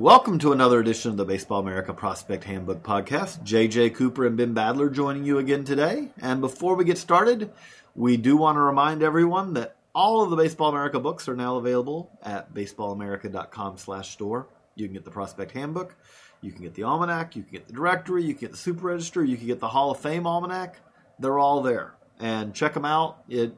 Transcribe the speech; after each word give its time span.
Welcome 0.00 0.38
to 0.38 0.52
another 0.52 0.80
edition 0.80 1.10
of 1.10 1.18
the 1.18 1.26
Baseball 1.26 1.60
America 1.60 1.92
Prospect 1.92 2.44
Handbook 2.44 2.82
Podcast. 2.82 3.44
JJ 3.44 3.94
Cooper 3.96 4.24
and 4.24 4.34
Ben 4.34 4.54
Badler 4.54 4.90
joining 4.90 5.24
you 5.24 5.36
again 5.36 5.62
today. 5.62 6.08
And 6.22 6.40
before 6.40 6.74
we 6.74 6.86
get 6.86 6.96
started, 6.96 7.52
we 7.94 8.16
do 8.16 8.34
want 8.34 8.56
to 8.56 8.60
remind 8.60 9.02
everyone 9.02 9.52
that 9.52 9.76
all 9.94 10.22
of 10.22 10.30
the 10.30 10.36
Baseball 10.36 10.70
America 10.70 10.98
books 10.98 11.28
are 11.28 11.36
now 11.36 11.58
available 11.58 12.18
at 12.22 12.54
baseballamerica.com 12.54 13.76
slash 13.76 14.12
store. 14.12 14.48
You 14.74 14.86
can 14.86 14.94
get 14.94 15.04
the 15.04 15.10
Prospect 15.10 15.52
Handbook, 15.52 15.94
you 16.40 16.50
can 16.50 16.62
get 16.62 16.72
the 16.72 16.84
Almanac, 16.84 17.36
you 17.36 17.42
can 17.42 17.52
get 17.52 17.66
the 17.66 17.74
Directory, 17.74 18.24
you 18.24 18.32
can 18.32 18.40
get 18.40 18.52
the 18.52 18.56
Super 18.56 18.86
Register, 18.86 19.22
you 19.22 19.36
can 19.36 19.48
get 19.48 19.60
the 19.60 19.68
Hall 19.68 19.90
of 19.90 20.00
Fame 20.00 20.26
Almanac. 20.26 20.80
They're 21.18 21.38
all 21.38 21.60
there. 21.60 21.92
And 22.18 22.54
check 22.54 22.72
them 22.72 22.86
out. 22.86 23.22
It, 23.28 23.54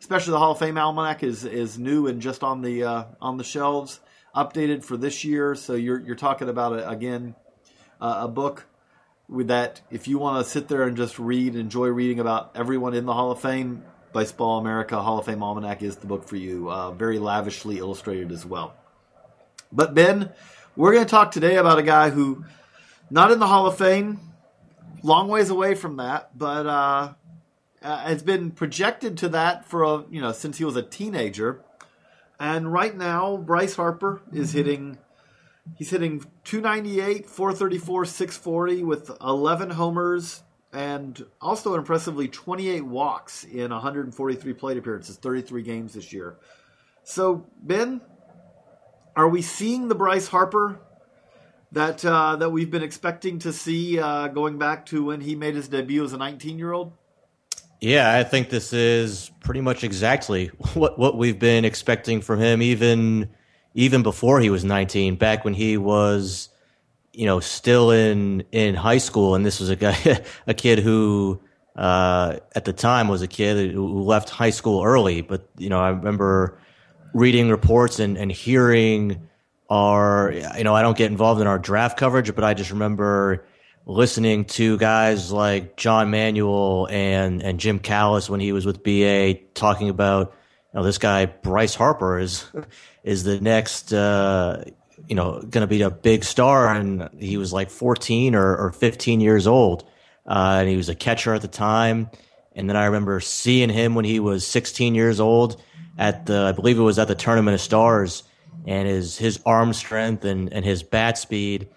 especially 0.00 0.30
the 0.30 0.38
Hall 0.38 0.52
of 0.52 0.58
Fame 0.58 0.78
Almanac 0.78 1.22
is, 1.22 1.44
is 1.44 1.78
new 1.78 2.06
and 2.06 2.22
just 2.22 2.42
on 2.42 2.62
the, 2.62 2.84
uh, 2.84 3.04
on 3.20 3.36
the 3.36 3.44
shelves 3.44 4.00
updated 4.34 4.84
for 4.84 4.96
this 4.96 5.24
year. 5.24 5.54
So 5.54 5.74
you're 5.74 6.00
you're 6.00 6.16
talking 6.16 6.48
about 6.48 6.72
a, 6.72 6.88
again 6.88 7.34
uh, 8.00 8.20
a 8.22 8.28
book 8.28 8.66
with 9.28 9.48
that. 9.48 9.80
If 9.90 10.08
you 10.08 10.18
want 10.18 10.44
to 10.44 10.50
sit 10.50 10.68
there 10.68 10.82
and 10.82 10.96
just 10.96 11.18
read, 11.18 11.56
enjoy 11.56 11.88
reading 11.88 12.20
about 12.20 12.52
everyone 12.54 12.94
in 12.94 13.06
the 13.06 13.14
Hall 13.14 13.30
of 13.30 13.40
Fame, 13.40 13.82
Baseball 14.12 14.58
America 14.58 15.00
Hall 15.00 15.18
of 15.18 15.26
Fame 15.26 15.42
Almanac 15.42 15.82
is 15.82 15.96
the 15.96 16.06
book 16.06 16.28
for 16.28 16.36
you. 16.36 16.70
Uh, 16.70 16.90
very 16.90 17.18
lavishly 17.18 17.78
illustrated 17.78 18.32
as 18.32 18.44
well. 18.44 18.74
But 19.72 19.94
Ben, 19.94 20.30
we're 20.76 20.92
going 20.92 21.04
to 21.04 21.10
talk 21.10 21.32
today 21.32 21.56
about 21.56 21.78
a 21.78 21.82
guy 21.82 22.10
who, 22.10 22.44
not 23.10 23.32
in 23.32 23.38
the 23.38 23.46
Hall 23.46 23.66
of 23.66 23.76
Fame, 23.76 24.20
long 25.02 25.28
ways 25.28 25.50
away 25.50 25.74
from 25.74 25.96
that, 25.96 26.36
but 26.36 26.66
uh, 26.66 27.12
uh 27.82 27.98
has 27.98 28.22
been 28.22 28.50
projected 28.50 29.18
to 29.18 29.28
that 29.30 29.66
for 29.66 29.82
a 29.82 30.04
you 30.10 30.20
know 30.20 30.32
since 30.32 30.58
he 30.58 30.64
was 30.64 30.76
a 30.76 30.82
teenager 30.82 31.62
and 32.44 32.70
right 32.70 32.94
now, 32.94 33.38
Bryce 33.38 33.74
Harper 33.74 34.20
is 34.30 34.52
hitting. 34.52 34.98
He's 35.76 35.88
hitting 35.88 36.22
298, 36.44 37.24
434, 37.24 38.04
640 38.04 38.84
with 38.84 39.10
11 39.22 39.70
homers 39.70 40.42
and 40.70 41.24
also 41.40 41.74
impressively 41.74 42.28
28 42.28 42.82
walks 42.82 43.44
in 43.44 43.70
143 43.70 44.52
plate 44.52 44.76
appearances, 44.76 45.16
33 45.16 45.62
games 45.62 45.94
this 45.94 46.12
year. 46.12 46.36
So, 47.02 47.46
Ben, 47.62 48.02
are 49.16 49.28
we 49.28 49.40
seeing 49.40 49.88
the 49.88 49.94
Bryce 49.94 50.28
Harper 50.28 50.78
that 51.72 52.04
uh, 52.04 52.36
that 52.36 52.50
we've 52.50 52.70
been 52.70 52.82
expecting 52.82 53.38
to 53.38 53.54
see 53.54 53.98
uh, 53.98 54.28
going 54.28 54.58
back 54.58 54.84
to 54.86 55.02
when 55.02 55.22
he 55.22 55.34
made 55.34 55.54
his 55.54 55.68
debut 55.68 56.04
as 56.04 56.12
a 56.12 56.18
19 56.18 56.58
year 56.58 56.72
old? 56.72 56.92
Yeah, 57.84 58.14
I 58.14 58.24
think 58.24 58.48
this 58.48 58.72
is 58.72 59.30
pretty 59.40 59.60
much 59.60 59.84
exactly 59.84 60.46
what 60.74 60.98
what 60.98 61.18
we've 61.18 61.38
been 61.38 61.66
expecting 61.66 62.22
from 62.22 62.40
him, 62.40 62.62
even 62.62 63.28
even 63.74 64.02
before 64.02 64.40
he 64.40 64.48
was 64.48 64.64
19. 64.64 65.16
Back 65.16 65.44
when 65.44 65.52
he 65.52 65.76
was, 65.76 66.48
you 67.12 67.26
know, 67.26 67.40
still 67.40 67.90
in 67.90 68.42
in 68.52 68.74
high 68.74 68.96
school, 68.96 69.34
and 69.34 69.44
this 69.44 69.60
was 69.60 69.68
a 69.68 69.76
guy, 69.76 69.96
a 70.46 70.54
kid 70.54 70.78
who 70.78 71.42
uh, 71.76 72.38
at 72.54 72.64
the 72.64 72.72
time 72.72 73.08
was 73.08 73.20
a 73.20 73.28
kid 73.28 73.72
who 73.72 74.02
left 74.02 74.30
high 74.30 74.50
school 74.50 74.82
early. 74.82 75.20
But 75.20 75.46
you 75.58 75.68
know, 75.68 75.78
I 75.78 75.90
remember 75.90 76.58
reading 77.12 77.50
reports 77.50 77.98
and, 77.98 78.16
and 78.16 78.32
hearing 78.32 79.28
our, 79.68 80.32
you 80.56 80.64
know, 80.64 80.74
I 80.74 80.80
don't 80.80 80.96
get 80.96 81.10
involved 81.10 81.42
in 81.42 81.46
our 81.46 81.58
draft 81.58 81.98
coverage, 81.98 82.34
but 82.34 82.44
I 82.44 82.54
just 82.54 82.70
remember 82.70 83.46
listening 83.86 84.44
to 84.46 84.78
guys 84.78 85.30
like 85.30 85.76
John 85.76 86.10
Manuel 86.10 86.88
and 86.90 87.42
and 87.42 87.60
Jim 87.60 87.78
Callis 87.78 88.30
when 88.30 88.40
he 88.40 88.52
was 88.52 88.64
with 88.64 88.82
BA 88.82 89.34
talking 89.54 89.88
about 89.88 90.34
you 90.72 90.78
know 90.78 90.84
this 90.84 90.98
guy 90.98 91.26
Bryce 91.26 91.74
Harper 91.74 92.18
is 92.18 92.44
is 93.04 93.24
the 93.24 93.40
next 93.40 93.92
uh, 93.92 94.64
you 95.08 95.14
know 95.14 95.40
going 95.40 95.62
to 95.62 95.66
be 95.66 95.82
a 95.82 95.90
big 95.90 96.24
star. 96.24 96.68
And 96.68 97.08
he 97.18 97.36
was 97.36 97.52
like 97.52 97.70
14 97.70 98.34
or, 98.34 98.56
or 98.56 98.72
15 98.72 99.20
years 99.20 99.46
old. 99.46 99.84
Uh, 100.26 100.56
and 100.60 100.68
he 100.68 100.76
was 100.76 100.88
a 100.88 100.94
catcher 100.94 101.34
at 101.34 101.42
the 101.42 101.48
time. 101.48 102.08
And 102.56 102.68
then 102.68 102.76
I 102.76 102.86
remember 102.86 103.20
seeing 103.20 103.68
him 103.68 103.94
when 103.94 104.06
he 104.06 104.20
was 104.20 104.46
16 104.46 104.94
years 104.94 105.20
old 105.20 105.60
at 105.98 106.26
the 106.26 106.38
I 106.38 106.52
believe 106.52 106.78
it 106.78 106.82
was 106.82 106.98
at 106.98 107.08
the 107.08 107.14
Tournament 107.14 107.54
of 107.54 107.60
Stars. 107.60 108.22
And 108.66 108.88
his 108.88 109.18
his 109.18 109.40
arm 109.44 109.74
strength 109.74 110.24
and 110.24 110.50
and 110.52 110.64
his 110.64 110.82
bat 110.82 111.18
speed 111.18 111.68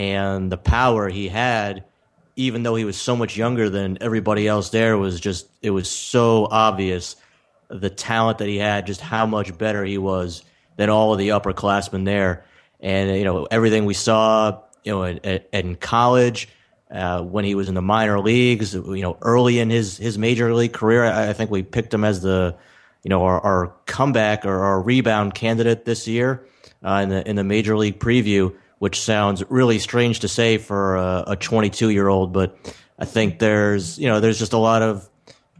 and 0.00 0.50
the 0.50 0.56
power 0.56 1.10
he 1.10 1.28
had, 1.28 1.84
even 2.34 2.62
though 2.62 2.74
he 2.74 2.86
was 2.86 2.96
so 2.96 3.14
much 3.14 3.36
younger 3.36 3.68
than 3.68 3.98
everybody 4.00 4.48
else 4.48 4.70
there, 4.70 4.96
was 4.96 5.20
just 5.20 5.46
it 5.60 5.70
was 5.70 5.90
so 5.90 6.48
obvious 6.50 7.16
the 7.68 7.90
talent 7.90 8.38
that 8.38 8.48
he 8.48 8.56
had, 8.56 8.86
just 8.86 9.02
how 9.02 9.26
much 9.26 9.56
better 9.58 9.84
he 9.84 9.98
was 9.98 10.42
than 10.76 10.88
all 10.88 11.12
of 11.12 11.18
the 11.18 11.28
upperclassmen 11.28 12.06
there, 12.06 12.46
and 12.80 13.14
you 13.14 13.24
know 13.24 13.46
everything 13.50 13.84
we 13.84 13.92
saw, 13.92 14.62
you 14.84 14.92
know, 14.92 15.02
in, 15.02 15.40
in 15.52 15.76
college. 15.76 16.48
Uh, 16.90 17.22
when 17.22 17.44
he 17.44 17.54
was 17.54 17.68
in 17.68 17.76
the 17.76 17.82
minor 17.82 18.18
leagues, 18.18 18.74
you 18.74 19.00
know, 19.00 19.16
early 19.22 19.60
in 19.60 19.70
his, 19.70 19.96
his 19.96 20.18
major 20.18 20.52
league 20.52 20.72
career, 20.72 21.04
I, 21.04 21.28
I 21.28 21.32
think 21.34 21.48
we 21.48 21.62
picked 21.62 21.94
him 21.94 22.02
as 22.02 22.20
the, 22.20 22.56
you 23.04 23.08
know, 23.10 23.22
our, 23.22 23.40
our 23.40 23.72
comeback 23.86 24.44
or 24.44 24.58
our 24.64 24.82
rebound 24.82 25.32
candidate 25.32 25.84
this 25.84 26.08
year 26.08 26.44
uh, 26.84 26.94
in 26.94 27.08
the 27.10 27.30
in 27.30 27.36
the 27.36 27.44
major 27.44 27.76
league 27.76 28.00
preview 28.00 28.52
which 28.80 28.98
sounds 29.02 29.44
really 29.50 29.78
strange 29.78 30.20
to 30.20 30.28
say 30.28 30.56
for 30.56 30.96
a 30.96 31.36
22 31.38 31.90
year 31.90 32.08
old, 32.08 32.32
but 32.32 32.56
I 32.98 33.04
think 33.04 33.38
there's, 33.38 33.98
you 33.98 34.08
know, 34.08 34.20
there's 34.20 34.38
just 34.38 34.54
a 34.54 34.58
lot 34.58 34.80
of 34.80 35.06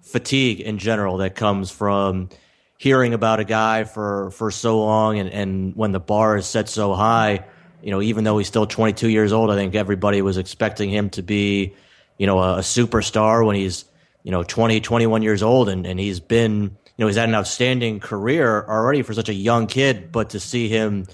fatigue 0.01 0.61
in 0.61 0.79
general 0.79 1.19
that 1.19 1.35
comes 1.35 1.71
from 1.71 2.31
hearing 2.79 3.13
about 3.13 3.39
a 3.39 3.45
guy 3.45 3.85
for, 3.85 4.31
for 4.31 4.51
so 4.51 4.81
long. 4.81 5.19
And, 5.19 5.29
and 5.29 5.77
when 5.77 5.93
the 5.93 6.01
bar 6.01 6.39
is 6.39 6.47
set 6.47 6.71
so 6.71 6.95
high, 6.95 7.45
you 7.83 7.91
know, 7.91 8.01
even 8.01 8.25
though 8.25 8.39
he's 8.39 8.49
still 8.49 8.67
22 8.67 9.11
years 9.11 9.35
old, 9.35 9.51
I 9.51 9.55
think 9.55 9.75
everybody 9.75 10.23
was 10.23 10.39
expecting 10.39 10.89
him 10.89 11.11
to 11.11 11.23
be, 11.23 11.75
you 12.17 12.27
know, 12.27 12.39
a, 12.39 12.57
a 12.57 12.61
superstar 12.61 13.45
when 13.47 13.55
he's, 13.55 13.85
you 14.23 14.31
know, 14.31 14.45
20, 14.45 14.81
21 14.81 15.21
years 15.21 15.43
old. 15.43 15.69
And, 15.69 15.87
and 15.87 16.01
he's 16.01 16.21
been, 16.21 16.63
you 16.63 16.71
know, 16.97 17.07
he's 17.07 17.17
had 17.17 17.29
an 17.29 17.35
outstanding 17.35 18.01
career 18.01 18.65
already 18.67 19.03
for 19.03 19.13
such 19.13 19.29
a 19.29 19.35
young 19.35 19.67
kid, 19.67 20.11
but 20.11 20.31
to 20.31 20.41
see 20.41 20.69
him, 20.69 21.07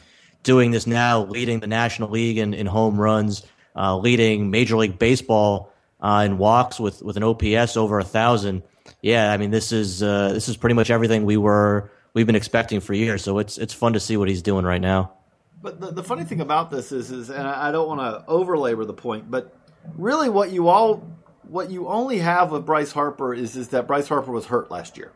doing 0.47 0.71
this 0.71 0.87
now, 0.87 1.25
leading 1.25 1.61
the 1.61 1.67
National 1.67 2.09
League 2.09 2.39
in, 2.39 2.55
in 2.55 2.67
home 2.67 2.99
runs, 2.99 3.43
uh, 3.75 3.99
leading 3.99 4.51
Major 4.51 4.79
League 4.79 4.99
Baseball 4.99 5.71
uh, 6.01 6.23
in 6.25 6.39
walks 6.39 6.81
with, 6.81 7.03
with 7.03 7.19
an 7.19 7.23
OPS 7.23 7.77
over 7.77 7.99
a 7.99 8.05
thousand. 8.05 8.63
Yeah, 9.03 9.31
I 9.31 9.37
mean 9.37 9.51
this 9.51 9.73
is 9.73 10.03
uh, 10.03 10.33
this 10.33 10.49
is 10.49 10.57
pretty 10.57 10.75
much 10.75 10.91
everything 10.91 11.25
we 11.25 11.37
were 11.37 11.91
we've 12.15 12.27
been 12.27 12.37
expecting 12.37 12.81
for 12.81 12.95
years. 12.95 13.23
So 13.23 13.39
it's 13.39 13.59
it's 13.59 13.75
fun 13.75 13.93
to 13.93 14.01
see 14.01 14.17
what 14.17 14.29
he's 14.29 14.43
doing 14.43 14.65
right 14.65 14.81
now. 14.81 15.13
But 15.61 15.81
the, 15.81 15.91
the 15.91 16.05
funny 16.05 16.25
thing 16.25 16.41
about 16.41 16.71
this 16.71 16.93
is 16.93 17.11
is 17.11 17.29
and 17.29 17.47
I 17.47 17.73
don't 17.73 17.89
want 17.89 18.01
to 18.01 18.31
overlabor 18.31 18.87
the 18.87 18.95
point, 18.95 19.31
but 19.31 19.55
really 19.97 20.29
what 20.29 20.51
you 20.51 20.69
all 20.69 21.05
what 21.43 21.71
you 21.71 21.89
only 21.89 22.19
have 22.19 22.53
with 22.53 22.65
Bryce 22.65 22.93
Harper 22.93 23.35
is 23.35 23.57
is 23.57 23.69
that 23.69 23.87
Bryce 23.87 24.09
Harper 24.09 24.31
was 24.31 24.47
hurt 24.47 24.71
last 24.71 24.97
year. 24.97 25.13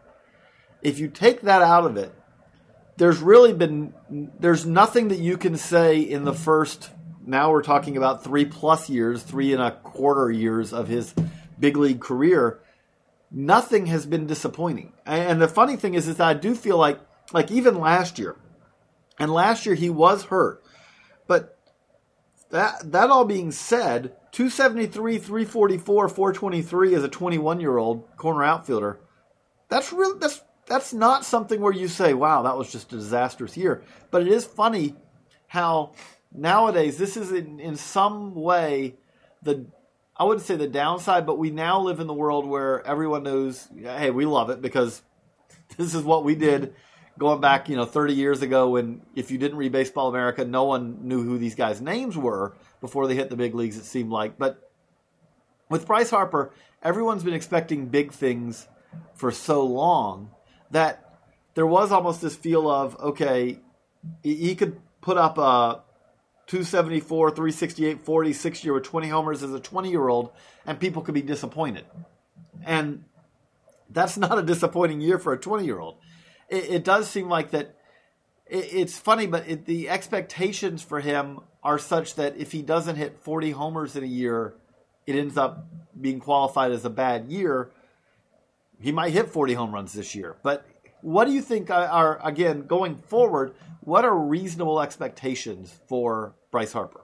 If 0.82 0.98
you 0.98 1.08
take 1.08 1.42
that 1.42 1.62
out 1.62 1.84
of 1.86 1.96
it, 1.96 2.12
there's 3.00 3.20
really 3.22 3.54
been 3.54 3.94
there's 4.38 4.66
nothing 4.66 5.08
that 5.08 5.18
you 5.18 5.38
can 5.38 5.56
say 5.56 6.00
in 6.00 6.24
the 6.24 6.34
first 6.34 6.90
now 7.24 7.50
we're 7.50 7.62
talking 7.62 7.96
about 7.96 8.22
three 8.22 8.44
plus 8.44 8.90
years, 8.90 9.22
three 9.22 9.54
and 9.54 9.62
a 9.62 9.70
quarter 9.70 10.30
years 10.30 10.74
of 10.74 10.86
his 10.86 11.14
big 11.58 11.78
league 11.78 12.00
career. 12.00 12.60
Nothing 13.30 13.86
has 13.86 14.04
been 14.04 14.26
disappointing. 14.26 14.92
And 15.06 15.40
the 15.40 15.48
funny 15.48 15.76
thing 15.76 15.94
is, 15.94 16.08
is 16.08 16.16
that 16.16 16.28
I 16.28 16.34
do 16.34 16.54
feel 16.54 16.76
like 16.76 17.00
like 17.32 17.50
even 17.50 17.80
last 17.80 18.18
year, 18.18 18.36
and 19.18 19.32
last 19.32 19.64
year 19.64 19.74
he 19.74 19.88
was 19.88 20.24
hurt, 20.24 20.62
but 21.26 21.56
that 22.50 22.92
that 22.92 23.08
all 23.08 23.24
being 23.24 23.50
said, 23.50 24.14
273, 24.32 25.16
344, 25.16 26.08
423 26.10 26.94
as 26.94 27.02
a 27.02 27.08
21 27.08 27.60
year 27.60 27.78
old 27.78 28.14
corner 28.18 28.44
outfielder. 28.44 29.00
That's 29.70 29.90
really 29.90 30.18
that's 30.18 30.42
that's 30.70 30.94
not 30.94 31.24
something 31.24 31.60
where 31.60 31.72
you 31.72 31.88
say, 31.88 32.14
wow, 32.14 32.42
that 32.42 32.56
was 32.56 32.70
just 32.70 32.92
a 32.92 32.96
disastrous 32.96 33.56
year. 33.56 33.82
But 34.12 34.22
it 34.22 34.28
is 34.28 34.46
funny 34.46 34.94
how 35.48 35.94
nowadays 36.32 36.96
this 36.96 37.16
is 37.16 37.32
in, 37.32 37.58
in 37.58 37.76
some 37.76 38.36
way 38.36 38.94
the 39.42 39.66
I 40.16 40.24
wouldn't 40.24 40.46
say 40.46 40.54
the 40.54 40.68
downside, 40.68 41.26
but 41.26 41.38
we 41.38 41.50
now 41.50 41.80
live 41.80 41.98
in 41.98 42.06
the 42.06 42.14
world 42.14 42.46
where 42.46 42.86
everyone 42.86 43.24
knows, 43.24 43.66
hey, 43.74 44.10
we 44.10 44.26
love 44.26 44.50
it 44.50 44.62
because 44.62 45.02
this 45.76 45.92
is 45.92 46.04
what 46.04 46.22
we 46.22 46.36
did 46.36 46.74
going 47.18 47.40
back, 47.40 47.68
you 47.68 47.74
know, 47.74 47.84
30 47.84 48.14
years 48.14 48.40
ago 48.40 48.70
when 48.70 49.02
if 49.16 49.32
you 49.32 49.38
didn't 49.38 49.58
read 49.58 49.72
Baseball 49.72 50.08
America, 50.08 50.44
no 50.44 50.64
one 50.64 51.08
knew 51.08 51.24
who 51.24 51.36
these 51.36 51.56
guys' 51.56 51.80
names 51.80 52.16
were 52.16 52.54
before 52.80 53.08
they 53.08 53.16
hit 53.16 53.28
the 53.28 53.36
big 53.36 53.56
leagues, 53.56 53.76
it 53.76 53.84
seemed 53.84 54.10
like. 54.10 54.38
But 54.38 54.70
with 55.68 55.84
Bryce 55.84 56.10
Harper, 56.10 56.52
everyone's 56.80 57.24
been 57.24 57.34
expecting 57.34 57.86
big 57.86 58.12
things 58.12 58.68
for 59.14 59.32
so 59.32 59.64
long 59.64 60.30
that 60.70 61.18
there 61.54 61.66
was 61.66 61.92
almost 61.92 62.20
this 62.20 62.36
feel 62.36 62.70
of 62.70 62.98
okay, 63.00 63.58
he 64.22 64.54
could 64.54 64.80
put 65.00 65.16
up 65.16 65.38
a 65.38 65.82
274, 66.46 67.30
368, 67.30 68.00
40, 68.00 68.32
60 68.32 68.66
year 68.66 68.74
with 68.74 68.82
20 68.82 69.08
homers 69.08 69.42
as 69.42 69.52
a 69.52 69.60
20 69.60 69.88
year 69.88 70.08
old, 70.08 70.32
and 70.66 70.80
people 70.80 71.02
could 71.02 71.14
be 71.14 71.22
disappointed. 71.22 71.84
And 72.64 73.04
that's 73.88 74.16
not 74.16 74.38
a 74.38 74.42
disappointing 74.42 75.00
year 75.00 75.18
for 75.18 75.32
a 75.32 75.38
20 75.38 75.64
year 75.64 75.78
old. 75.78 75.98
It, 76.48 76.70
it, 76.70 76.84
does 76.84 77.08
seem 77.08 77.28
like 77.28 77.50
that 77.50 77.76
it, 78.46 78.68
it's 78.72 78.98
funny, 78.98 79.26
but 79.26 79.48
it, 79.48 79.66
the 79.66 79.88
expectations 79.88 80.82
for 80.82 81.00
him 81.00 81.40
are 81.62 81.78
such 81.78 82.16
that 82.16 82.36
if 82.36 82.52
he 82.52 82.62
doesn't 82.62 82.96
hit 82.96 83.18
40 83.20 83.52
homers 83.52 83.94
in 83.94 84.02
a 84.02 84.08
year, 84.08 84.54
it 85.06 85.14
ends 85.14 85.36
up 85.36 85.66
being 86.00 86.18
qualified 86.18 86.72
as 86.72 86.84
a 86.84 86.90
bad 86.90 87.30
year. 87.30 87.70
He 88.80 88.92
might 88.92 89.12
hit 89.12 89.28
40 89.28 89.54
home 89.54 89.72
runs 89.72 89.92
this 89.92 90.14
year, 90.14 90.36
but 90.42 90.66
what 91.02 91.26
do 91.26 91.32
you 91.32 91.42
think 91.42 91.70
are 91.70 92.18
again 92.24 92.66
going 92.66 92.96
forward? 92.96 93.54
What 93.80 94.04
are 94.04 94.16
reasonable 94.16 94.80
expectations 94.80 95.78
for 95.86 96.34
Bryce 96.50 96.72
Harper? 96.72 97.02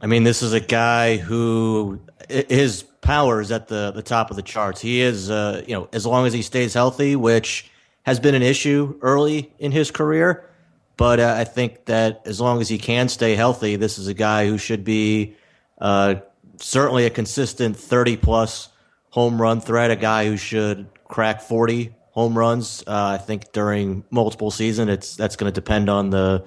I 0.00 0.06
mean, 0.06 0.22
this 0.22 0.42
is 0.42 0.52
a 0.52 0.60
guy 0.60 1.16
who 1.16 2.00
his 2.28 2.84
power 3.00 3.40
is 3.40 3.50
at 3.50 3.68
the, 3.68 3.90
the 3.90 4.02
top 4.02 4.30
of 4.30 4.36
the 4.36 4.42
charts. 4.42 4.80
He 4.80 5.00
is, 5.00 5.30
uh, 5.30 5.64
you 5.66 5.74
know, 5.74 5.88
as 5.92 6.06
long 6.06 6.26
as 6.26 6.32
he 6.32 6.42
stays 6.42 6.74
healthy, 6.74 7.16
which 7.16 7.70
has 8.04 8.20
been 8.20 8.34
an 8.34 8.42
issue 8.42 8.98
early 9.02 9.52
in 9.58 9.72
his 9.72 9.90
career. 9.90 10.48
But 10.96 11.20
uh, 11.20 11.34
I 11.36 11.44
think 11.44 11.86
that 11.86 12.22
as 12.26 12.40
long 12.40 12.60
as 12.60 12.68
he 12.68 12.78
can 12.78 13.08
stay 13.08 13.34
healthy, 13.34 13.76
this 13.76 13.98
is 13.98 14.08
a 14.08 14.14
guy 14.14 14.46
who 14.46 14.58
should 14.58 14.84
be 14.84 15.36
uh, 15.80 16.16
certainly 16.58 17.06
a 17.06 17.10
consistent 17.10 17.76
30 17.76 18.16
plus 18.18 18.68
home 19.10 19.40
run 19.40 19.60
threat, 19.60 19.90
a 19.90 19.96
guy 19.96 20.26
who 20.26 20.36
should 20.36 20.86
crack 21.08 21.40
40 21.40 21.94
home 22.12 22.36
runs. 22.36 22.82
Uh, 22.86 22.92
I 23.14 23.18
think 23.18 23.52
during 23.52 24.04
multiple 24.10 24.50
season, 24.50 24.88
it's 24.88 25.16
that's 25.16 25.36
going 25.36 25.52
to 25.52 25.54
depend 25.54 25.88
on 25.88 26.10
the 26.10 26.44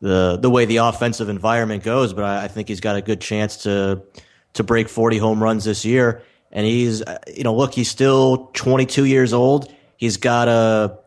the 0.00 0.38
the 0.40 0.50
way 0.50 0.64
the 0.64 0.78
offensive 0.78 1.28
environment 1.28 1.82
goes. 1.82 2.12
But 2.12 2.24
I, 2.24 2.44
I, 2.44 2.48
think 2.48 2.68
he's 2.68 2.80
got 2.80 2.96
a 2.96 3.02
good 3.02 3.20
chance 3.20 3.64
to 3.64 4.02
to 4.54 4.62
break 4.62 4.88
40 4.88 5.18
home 5.18 5.42
runs 5.42 5.64
this 5.64 5.84
year. 5.84 6.22
And 6.52 6.66
he's 6.66 7.02
uh, 7.02 7.18
you 7.26 7.44
know 7.44 7.54
look, 7.54 7.74
he's 7.74 7.90
still 7.90 8.50
22 8.54 9.04
years 9.04 9.32
old. 9.32 9.72
He's 9.96 10.16
got 10.16 10.48
a 10.48 10.98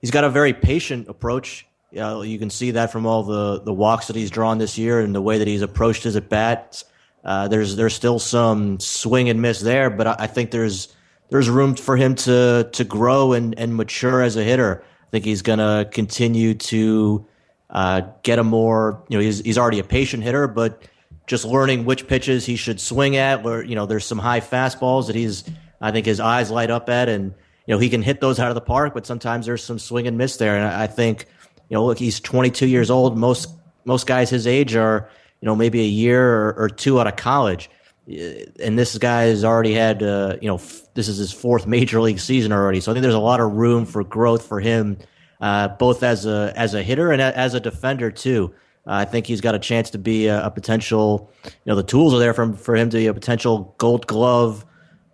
he's 0.00 0.10
got 0.10 0.24
a 0.24 0.30
very 0.30 0.52
patient 0.52 1.08
approach. 1.08 1.66
You, 1.90 2.00
know, 2.00 2.22
you 2.22 2.38
can 2.38 2.48
see 2.48 2.72
that 2.72 2.90
from 2.90 3.06
all 3.06 3.22
the 3.22 3.60
the 3.60 3.72
walks 3.72 4.06
that 4.08 4.16
he's 4.16 4.30
drawn 4.30 4.58
this 4.58 4.76
year 4.78 5.00
and 5.00 5.14
the 5.14 5.22
way 5.22 5.38
that 5.38 5.46
he's 5.46 5.62
approached 5.62 6.04
his 6.04 6.16
at 6.16 6.28
bats. 6.28 6.84
Uh, 7.24 7.48
there's 7.48 7.76
there's 7.76 7.94
still 7.94 8.18
some 8.18 8.80
swing 8.80 9.28
and 9.28 9.40
miss 9.40 9.60
there, 9.60 9.90
but 9.90 10.06
I, 10.06 10.16
I 10.20 10.26
think 10.26 10.50
there's 10.50 10.88
there's 11.32 11.48
room 11.48 11.74
for 11.74 11.96
him 11.96 12.14
to 12.14 12.68
to 12.72 12.84
grow 12.84 13.32
and, 13.32 13.58
and 13.58 13.74
mature 13.74 14.20
as 14.20 14.36
a 14.36 14.44
hitter. 14.44 14.84
I 14.84 15.10
think 15.10 15.24
he's 15.24 15.40
going 15.40 15.60
to 15.60 15.88
continue 15.90 16.52
to 16.54 17.26
uh, 17.70 18.02
get 18.22 18.38
a 18.38 18.44
more 18.44 19.02
you 19.08 19.16
know 19.16 19.24
he's 19.24 19.40
he's 19.40 19.56
already 19.56 19.78
a 19.78 19.84
patient 19.84 20.22
hitter, 20.22 20.46
but 20.46 20.82
just 21.26 21.46
learning 21.46 21.86
which 21.86 22.06
pitches 22.06 22.44
he 22.44 22.56
should 22.56 22.78
swing 22.78 23.16
at. 23.16 23.42
Where 23.42 23.64
you 23.64 23.74
know 23.74 23.86
there's 23.86 24.04
some 24.04 24.18
high 24.18 24.40
fastballs 24.40 25.06
that 25.06 25.16
he's 25.16 25.44
I 25.80 25.90
think 25.90 26.04
his 26.04 26.20
eyes 26.20 26.50
light 26.50 26.70
up 26.70 26.90
at, 26.90 27.08
and 27.08 27.32
you 27.66 27.74
know 27.74 27.78
he 27.78 27.88
can 27.88 28.02
hit 28.02 28.20
those 28.20 28.38
out 28.38 28.50
of 28.50 28.54
the 28.54 28.60
park. 28.60 28.92
But 28.92 29.06
sometimes 29.06 29.46
there's 29.46 29.64
some 29.64 29.78
swing 29.78 30.06
and 30.06 30.18
miss 30.18 30.36
there, 30.36 30.54
and 30.54 30.66
I, 30.66 30.86
think 30.86 31.24
you 31.70 31.76
know 31.76 31.86
look 31.86 31.98
he's 31.98 32.20
22 32.20 32.66
years 32.66 32.90
old. 32.90 33.16
Most 33.16 33.48
most 33.86 34.06
guys 34.06 34.28
his 34.28 34.46
age 34.46 34.76
are 34.76 35.08
you 35.40 35.46
know 35.46 35.56
maybe 35.56 35.80
a 35.80 35.88
year 35.88 36.22
or, 36.22 36.54
or 36.58 36.68
two 36.68 37.00
out 37.00 37.06
of 37.06 37.16
college 37.16 37.70
and 38.06 38.78
this 38.78 38.98
guy 38.98 39.24
has 39.24 39.44
already 39.44 39.74
had, 39.74 40.02
uh, 40.02 40.36
you 40.40 40.48
know, 40.48 40.56
f- 40.56 40.82
this 40.94 41.08
is 41.08 41.18
his 41.18 41.32
fourth 41.32 41.66
major 41.66 42.00
league 42.00 42.18
season 42.18 42.52
already. 42.52 42.80
So 42.80 42.90
I 42.90 42.94
think 42.94 43.02
there's 43.02 43.14
a 43.14 43.20
lot 43.20 43.40
of 43.40 43.52
room 43.52 43.86
for 43.86 44.02
growth 44.02 44.46
for 44.46 44.60
him, 44.60 44.98
uh, 45.40 45.68
both 45.68 46.02
as 46.02 46.26
a 46.26 46.52
as 46.56 46.74
a 46.74 46.82
hitter 46.82 47.12
and 47.12 47.22
a, 47.22 47.36
as 47.36 47.54
a 47.54 47.60
defender 47.60 48.10
too. 48.10 48.54
Uh, 48.86 48.94
I 48.94 49.04
think 49.04 49.26
he's 49.26 49.40
got 49.40 49.54
a 49.54 49.60
chance 49.60 49.90
to 49.90 49.98
be 49.98 50.26
a, 50.26 50.46
a, 50.46 50.50
potential. 50.50 51.30
You 51.44 51.50
know, 51.66 51.76
the 51.76 51.84
tools 51.84 52.12
are 52.12 52.18
there 52.18 52.34
for 52.34 52.52
for 52.54 52.74
him 52.74 52.90
to 52.90 52.96
be 52.96 53.06
a 53.06 53.14
potential 53.14 53.74
Gold 53.78 54.06
Glove 54.08 54.64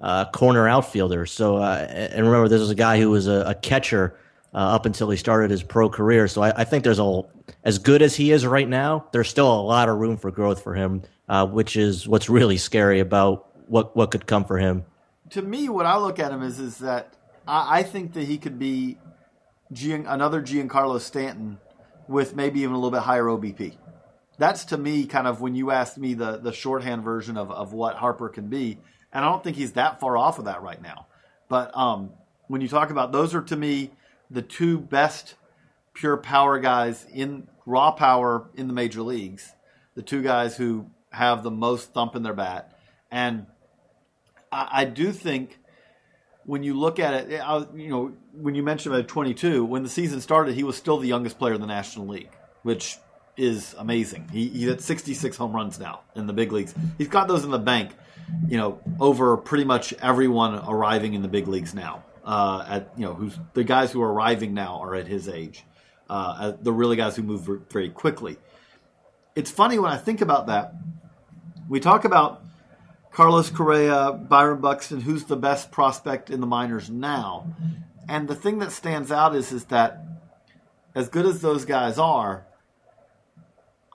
uh, 0.01 0.25
corner 0.31 0.67
outfielder. 0.67 1.27
So 1.27 1.59
uh, 1.59 1.87
and 1.91 2.25
remember, 2.25 2.49
this 2.49 2.63
is 2.63 2.71
a 2.71 2.75
guy 2.75 2.99
who 2.99 3.11
was 3.11 3.27
a, 3.27 3.45
a 3.49 3.55
catcher. 3.55 4.19
Uh, 4.55 4.61
up 4.73 4.87
until 4.87 5.11
he 5.11 5.17
started 5.19 5.51
his 5.51 5.63
pro 5.63 5.91
career. 5.91 6.27
So 6.27 6.41
I, 6.41 6.63
I, 6.63 6.65
think 6.65 6.83
there's 6.83 6.99
a 6.99 7.23
as 7.65 7.79
good 7.79 8.01
as 8.01 8.17
he 8.17 8.33
is 8.33 8.47
right 8.47 8.67
now, 8.67 9.07
there's 9.13 9.29
still 9.29 9.47
a 9.47 9.61
lot 9.61 9.91
of 9.91 9.99
room 9.99 10.17
for 10.17 10.31
growth 10.31 10.63
for 10.63 10.75
him 10.75 11.03
uh, 11.29 11.47
which 11.47 11.77
is 11.77 12.09
what's 12.09 12.29
really 12.29 12.57
scary 12.57 13.01
about 13.01 13.47
what 13.69 13.95
what 13.97 14.11
could 14.11 14.27
come 14.27 14.45
for 14.45 14.59
him. 14.59 14.85
To 15.31 15.43
me, 15.43 15.69
what 15.69 15.87
I 15.87 15.99
look 15.99 16.19
at 16.19 16.33
him 16.33 16.43
is 16.43 16.59
is 16.59 16.79
that 16.79 17.15
I, 17.47 17.81
I 17.81 17.83
think 17.83 18.15
that 18.15 18.25
he 18.25 18.39
could 18.39 18.59
be 18.59 18.99
Gian, 19.73 20.07
another 20.07 20.43
Giancarlo 20.43 21.01
Stanton 21.01 21.59
with 22.09 22.35
maybe 22.35 22.61
even 22.61 22.73
a 22.73 22.77
little 22.77 22.91
bit 22.91 23.03
higher 23.03 23.25
OBP. 23.25 23.77
That's 24.39 24.67
to 24.67 24.79
me 24.79 25.07
kind 25.07 25.27
of 25.27 25.41
when 25.41 25.55
you 25.55 25.71
asked 25.71 25.99
me 25.99 26.15
the 26.15 26.39
the 26.39 26.53
shorthand 26.53 27.03
version 27.03 27.37
of, 27.37 27.51
of 27.51 27.73
what 27.73 27.97
Harper 27.97 28.29
can 28.29 28.49
be, 28.49 28.79
and 29.13 29.25
I 29.25 29.29
don't 29.29 29.45
think 29.45 29.57
he's 29.57 29.73
that 29.73 30.01
far 30.01 30.17
off 30.17 30.39
of 30.39 30.47
that 30.47 30.63
right 30.63 30.81
now. 30.81 31.07
But 31.49 31.77
um, 31.77 32.11
when 32.47 32.61
you 32.61 32.69
talk 32.69 32.91
about 32.91 33.13
those 33.13 33.35
are 33.35 33.43
to 33.43 33.57
me 33.57 33.91
the 34.31 34.43
two 34.43 34.79
best 34.79 35.35
pure 35.95 36.17
power 36.17 36.59
guys 36.61 37.05
in 37.13 37.49
raw 37.67 37.91
power 37.91 38.49
in 38.55 38.69
the 38.69 38.73
major 38.73 39.03
leagues, 39.03 39.53
the 39.95 40.03
two 40.03 40.23
guys 40.23 40.57
who 40.57 40.89
have 41.11 41.43
the 41.43 41.51
most 41.51 41.93
thump 41.93 42.15
in 42.17 42.23
their 42.23 42.35
bat. 42.35 42.79
And 43.11 43.47
I, 44.53 44.69
I 44.73 44.85
do 44.85 45.13
think 45.13 45.59
when 46.45 46.63
you 46.63 46.75
look 46.75 46.99
at 46.99 47.31
it, 47.31 47.41
I, 47.41 47.67
you 47.75 47.89
know, 47.89 48.13
when 48.33 48.55
you 48.55 48.63
mentioned 48.63 48.95
about 48.95 49.09
22, 49.09 49.65
when 49.65 49.83
the 49.83 49.89
season 49.89 50.21
started, 50.21 50.55
he 50.55 50.65
was 50.65 50.77
still 50.77 50.99
the 50.99 51.09
youngest 51.09 51.39
player 51.39 51.55
in 51.55 51.61
the 51.61 51.67
National 51.67 52.07
League, 52.07 52.31
which 52.63 52.97
is 53.37 53.75
amazing. 53.79 54.29
He, 54.33 54.49
he's 54.49 54.69
at 54.69 54.81
66 54.81 55.37
home 55.37 55.53
runs 55.53 55.79
now 55.79 56.01
in 56.15 56.27
the 56.27 56.33
big 56.33 56.51
leagues. 56.53 56.75
He's 56.99 57.09
got 57.09 57.29
those 57.29 57.45
in 57.45 57.51
the 57.51 57.59
bank, 57.59 57.93
you 58.49 58.57
know, 58.57 58.81
over 58.99 59.37
pretty 59.37 59.65
much 59.65 59.93
everyone 59.95 60.55
arriving 60.67 61.15
in 61.15 61.23
the 61.23 61.29
big 61.29 61.49
leagues 61.49 61.75
now. 61.75 62.05
Uh, 62.25 62.65
at 62.69 62.93
you 62.97 63.05
know, 63.05 63.15
who's 63.15 63.39
the 63.55 63.65
guys 63.65 63.91
who 63.91 64.03
are 64.03 64.13
arriving 64.13 64.53
now 64.53 64.81
are 64.83 64.95
at 64.95 65.07
his 65.07 65.29
age. 65.29 65.65
Uh, 66.11 66.53
the 66.61 66.73
really 66.73 66.97
guys 66.97 67.15
who 67.15 67.23
move 67.23 67.49
very 67.71 67.91
quickly. 67.91 68.39
It's 69.35 69.51
funny 69.51 69.79
when 69.79 69.93
I 69.93 69.99
think 69.99 70.23
about 70.23 70.47
that 70.47 70.75
we 71.69 71.81
talk 71.81 72.05
about 72.05 72.43
Carlos 73.13 73.51
Correa, 73.51 74.13
Byron 74.13 74.61
Buxton, 74.61 75.01
who's 75.01 75.25
the 75.25 75.37
best 75.37 75.71
prospect 75.71 76.31
in 76.31 76.41
the 76.41 76.47
minors 76.47 76.89
now. 76.89 77.53
And 78.09 78.27
the 78.27 78.35
thing 78.35 78.59
that 78.61 78.73
stands 78.73 79.13
out 79.13 79.35
is 79.35 79.53
is 79.53 79.67
that 79.67 80.03
as 80.95 81.09
good 81.09 81.27
as 81.27 81.41
those 81.41 81.65
guys 81.65 81.99
are, 81.99 82.47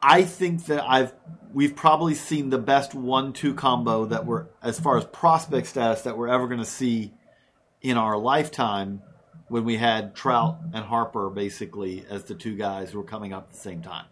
I 0.02 0.24
think 0.24 0.66
that 0.66 0.84
I've 0.88 1.14
we've 1.54 1.76
probably 1.76 2.16
seen 2.16 2.50
the 2.50 2.58
best 2.58 2.94
one-two 2.94 3.54
combo 3.54 4.06
that 4.06 4.26
we're 4.26 4.48
as 4.62 4.80
far 4.80 4.98
as 4.98 5.06
prospect 5.06 5.68
status 5.68 6.02
that 6.02 6.18
we're 6.18 6.28
ever 6.28 6.48
going 6.48 6.60
to 6.60 6.66
see 6.66 7.14
in 7.82 7.98
our 7.98 8.18
lifetime 8.18 9.02
when 9.48 9.64
we 9.64 9.78
had 9.78 10.16
Trout 10.16 10.58
and 10.74 10.84
Harper 10.84 11.30
basically 11.30 12.06
as 12.10 12.24
the 12.24 12.34
two 12.34 12.56
guys 12.56 12.92
who 12.92 12.98
were 12.98 13.04
coming 13.04 13.34
up 13.34 13.48
at 13.50 13.54
the 13.54 13.60
same 13.60 13.82
time. 13.82 14.06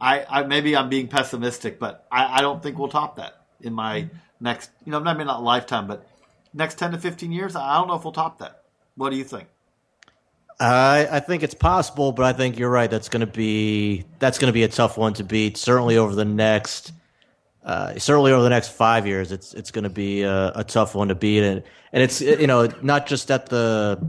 I, 0.00 0.24
I 0.28 0.42
maybe 0.44 0.76
I'm 0.76 0.88
being 0.88 1.08
pessimistic, 1.08 1.78
but 1.78 2.06
I, 2.10 2.38
I 2.38 2.40
don't 2.40 2.62
think 2.62 2.78
we'll 2.78 2.88
top 2.88 3.16
that 3.16 3.46
in 3.60 3.74
my 3.74 4.08
next, 4.40 4.70
you 4.84 4.92
know, 4.92 5.00
maybe 5.00 5.24
not 5.24 5.42
lifetime, 5.42 5.86
but 5.86 6.06
next 6.54 6.78
10 6.78 6.92
to 6.92 6.98
15 6.98 7.30
years. 7.32 7.54
I 7.54 7.76
don't 7.76 7.88
know 7.88 7.94
if 7.94 8.04
we'll 8.04 8.12
top 8.12 8.38
that. 8.38 8.64
What 8.96 9.10
do 9.10 9.16
you 9.16 9.24
think? 9.24 9.48
I, 10.58 11.08
I 11.10 11.20
think 11.20 11.42
it's 11.42 11.54
possible, 11.54 12.12
but 12.12 12.26
I 12.26 12.32
think 12.34 12.58
you're 12.58 12.70
right. 12.70 12.90
That's 12.90 13.08
going 13.08 13.20
to 13.20 13.26
be 13.26 14.04
that's 14.18 14.38
going 14.38 14.48
to 14.48 14.52
be 14.52 14.62
a 14.62 14.68
tough 14.68 14.98
one 14.98 15.14
to 15.14 15.24
beat. 15.24 15.56
Certainly 15.56 15.96
over 15.96 16.14
the 16.14 16.26
next, 16.26 16.92
uh, 17.64 17.98
certainly 17.98 18.32
over 18.32 18.42
the 18.42 18.50
next 18.50 18.68
five 18.68 19.06
years, 19.06 19.32
it's 19.32 19.54
it's 19.54 19.70
going 19.70 19.84
to 19.84 19.90
be 19.90 20.20
a, 20.22 20.52
a, 20.56 20.64
tough 20.64 20.94
one 20.94 21.08
to 21.08 21.14
beat. 21.14 21.44
And 21.44 21.62
and 21.94 22.02
it's 22.02 22.20
you 22.20 22.46
know 22.46 22.68
not 22.82 23.06
just 23.06 23.30
at 23.30 23.46
the 23.46 24.06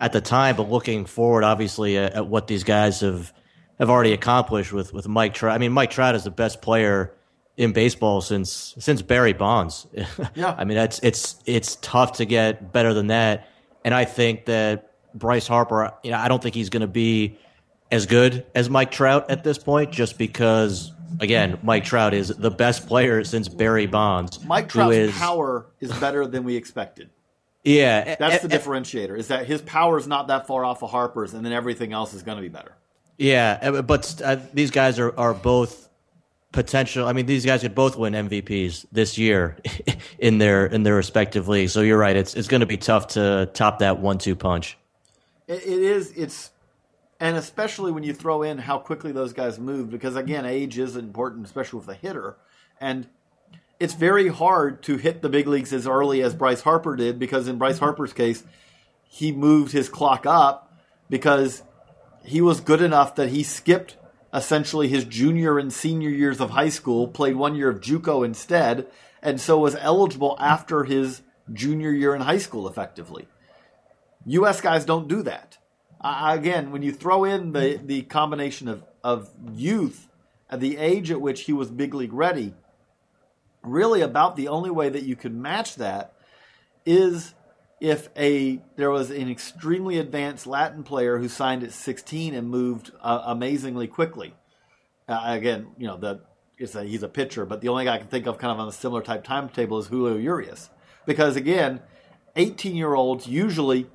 at 0.00 0.12
the 0.12 0.20
time, 0.20 0.56
but 0.56 0.68
looking 0.68 1.04
forward, 1.04 1.44
obviously 1.44 1.96
at, 1.96 2.14
at 2.14 2.26
what 2.26 2.48
these 2.48 2.64
guys 2.64 3.00
have 3.02 3.32
have 3.82 3.90
already 3.90 4.12
accomplished 4.12 4.72
with 4.72 4.94
with 4.94 5.08
Mike 5.08 5.34
Trout. 5.34 5.54
I 5.54 5.58
mean, 5.58 5.72
Mike 5.72 5.90
Trout 5.90 6.14
is 6.14 6.22
the 6.22 6.30
best 6.30 6.62
player 6.62 7.12
in 7.56 7.72
baseball 7.72 8.20
since 8.20 8.74
since 8.78 9.02
Barry 9.02 9.32
Bonds. 9.32 9.88
Yeah. 10.34 10.54
I 10.56 10.64
mean, 10.64 10.76
that's 10.76 11.00
it's 11.00 11.42
it's 11.46 11.76
tough 11.82 12.12
to 12.18 12.24
get 12.24 12.72
better 12.72 12.94
than 12.94 13.08
that. 13.08 13.48
And 13.84 13.92
I 13.92 14.04
think 14.04 14.46
that 14.46 14.92
Bryce 15.14 15.48
Harper, 15.48 15.92
you 16.04 16.12
know, 16.12 16.18
I 16.18 16.28
don't 16.28 16.40
think 16.40 16.54
he's 16.54 16.70
going 16.70 16.82
to 16.82 16.86
be 16.86 17.38
as 17.90 18.06
good 18.06 18.46
as 18.54 18.70
Mike 18.70 18.92
Trout 18.92 19.28
at 19.30 19.42
this 19.42 19.58
point, 19.58 19.90
just 19.90 20.16
because 20.16 20.92
again, 21.18 21.58
Mike 21.64 21.82
Trout 21.84 22.14
is 22.14 22.28
the 22.28 22.52
best 22.52 22.86
player 22.86 23.24
since 23.24 23.48
Barry 23.48 23.86
Bonds. 23.86 24.42
Mike 24.44 24.68
Trout's 24.68 24.94
is, 24.94 25.12
power 25.12 25.66
is 25.80 25.92
better 25.94 26.24
than 26.24 26.44
we 26.44 26.54
expected. 26.54 27.10
Yeah, 27.64 28.14
that's 28.14 28.42
the 28.42 28.48
differentiator. 28.48 29.18
Is 29.18 29.28
that 29.28 29.46
his 29.46 29.60
power 29.60 29.98
is 29.98 30.06
not 30.06 30.28
that 30.28 30.46
far 30.46 30.64
off 30.64 30.84
of 30.84 30.90
Harper's, 30.90 31.34
and 31.34 31.44
then 31.44 31.52
everything 31.52 31.92
else 31.92 32.14
is 32.14 32.22
going 32.22 32.36
to 32.36 32.42
be 32.42 32.48
better. 32.48 32.76
Yeah, 33.18 33.58
uh, 33.62 33.82
but 33.82 34.20
uh, 34.24 34.36
these 34.52 34.70
guys 34.70 34.98
are, 34.98 35.16
are 35.18 35.34
both 35.34 35.88
potential. 36.52 37.06
I 37.06 37.12
mean, 37.12 37.26
these 37.26 37.44
guys 37.44 37.62
could 37.62 37.74
both 37.74 37.96
win 37.96 38.12
MVPs 38.12 38.86
this 38.92 39.18
year 39.18 39.56
in 40.18 40.38
their 40.38 40.66
in 40.66 40.82
their 40.82 40.94
respective 40.94 41.48
leagues. 41.48 41.72
So 41.72 41.80
you're 41.80 41.98
right. 41.98 42.16
It's 42.16 42.34
it's 42.34 42.48
going 42.48 42.60
to 42.60 42.66
be 42.66 42.76
tough 42.76 43.08
to 43.08 43.50
top 43.54 43.80
that 43.80 43.98
one 43.98 44.18
two 44.18 44.36
punch. 44.36 44.76
it, 45.48 45.62
it 45.62 45.78
is. 45.82 46.12
It's 46.12 46.50
and 47.20 47.36
especially 47.36 47.92
when 47.92 48.02
you 48.02 48.12
throw 48.14 48.42
in 48.42 48.58
how 48.58 48.78
quickly 48.78 49.12
those 49.12 49.32
guys 49.32 49.58
move, 49.58 49.90
because 49.90 50.16
again, 50.16 50.44
age 50.44 50.78
is 50.78 50.96
important, 50.96 51.46
especially 51.46 51.78
with 51.78 51.88
a 51.88 51.94
hitter, 51.94 52.36
and 52.80 53.06
it's 53.78 53.94
very 53.94 54.28
hard 54.28 54.82
to 54.84 54.96
hit 54.96 55.22
the 55.22 55.28
big 55.28 55.46
leagues 55.46 55.72
as 55.72 55.86
early 55.86 56.22
as 56.22 56.34
Bryce 56.34 56.60
Harper 56.60 56.96
did, 56.96 57.18
because 57.18 57.48
in 57.48 57.58
Bryce 57.58 57.78
Harper's 57.78 58.12
case, 58.12 58.44
he 59.08 59.32
moved 59.32 59.72
his 59.72 59.88
clock 59.88 60.26
up 60.26 60.72
because 61.10 61.62
he 62.24 62.40
was 62.40 62.60
good 62.60 62.80
enough 62.80 63.14
that 63.16 63.30
he 63.30 63.42
skipped 63.42 63.96
essentially 64.32 64.88
his 64.88 65.04
junior 65.04 65.58
and 65.58 65.72
senior 65.72 66.10
years 66.10 66.40
of 66.40 66.50
high 66.50 66.68
school, 66.68 67.06
played 67.06 67.36
one 67.36 67.54
year 67.54 67.68
of 67.68 67.80
JUCO 67.80 68.24
instead, 68.24 68.86
and 69.22 69.40
so 69.40 69.58
was 69.58 69.76
eligible 69.76 70.36
after 70.40 70.84
his 70.84 71.22
junior 71.52 71.90
year 71.90 72.14
in 72.14 72.22
high 72.22 72.38
school 72.38 72.66
effectively. 72.68 73.28
U.S. 74.26 74.60
guys 74.60 74.84
don't 74.84 75.08
do 75.08 75.22
that. 75.22 75.58
Again, 76.02 76.72
when 76.72 76.82
you 76.82 76.92
throw 76.92 77.24
in 77.24 77.52
the, 77.52 77.80
the 77.82 78.02
combination 78.02 78.68
of, 78.68 78.84
of 79.04 79.30
youth 79.52 80.08
at 80.50 80.60
the 80.60 80.76
age 80.76 81.10
at 81.10 81.20
which 81.20 81.42
he 81.42 81.52
was 81.52 81.70
big 81.70 81.94
league 81.94 82.12
ready, 82.12 82.54
really 83.62 84.00
about 84.00 84.36
the 84.36 84.48
only 84.48 84.70
way 84.70 84.88
that 84.88 85.04
you 85.04 85.14
could 85.14 85.34
match 85.34 85.76
that 85.76 86.14
is 86.84 87.34
if 87.82 88.08
a 88.16 88.60
there 88.76 88.92
was 88.92 89.10
an 89.10 89.28
extremely 89.28 89.98
advanced 89.98 90.46
Latin 90.46 90.84
player 90.84 91.18
who 91.18 91.28
signed 91.28 91.64
at 91.64 91.72
16 91.72 92.32
and 92.32 92.48
moved 92.48 92.92
uh, 93.00 93.22
amazingly 93.24 93.88
quickly. 93.88 94.34
Uh, 95.08 95.20
again, 95.24 95.66
you 95.76 95.88
know 95.88 95.96
the 95.96 96.20
a, 96.60 96.84
he's 96.84 97.02
a 97.02 97.08
pitcher, 97.08 97.44
but 97.44 97.60
the 97.60 97.68
only 97.68 97.84
guy 97.84 97.96
I 97.96 97.98
can 97.98 98.06
think 98.06 98.26
of 98.26 98.38
kind 98.38 98.52
of 98.52 98.60
on 98.60 98.68
a 98.68 98.72
similar 98.72 99.02
type 99.02 99.24
timetable 99.24 99.78
is 99.78 99.88
Julio 99.88 100.16
Urias, 100.16 100.70
because 101.06 101.34
again, 101.34 101.80
18 102.36 102.76
year 102.76 102.94
olds 102.94 103.26
usually, 103.26 103.88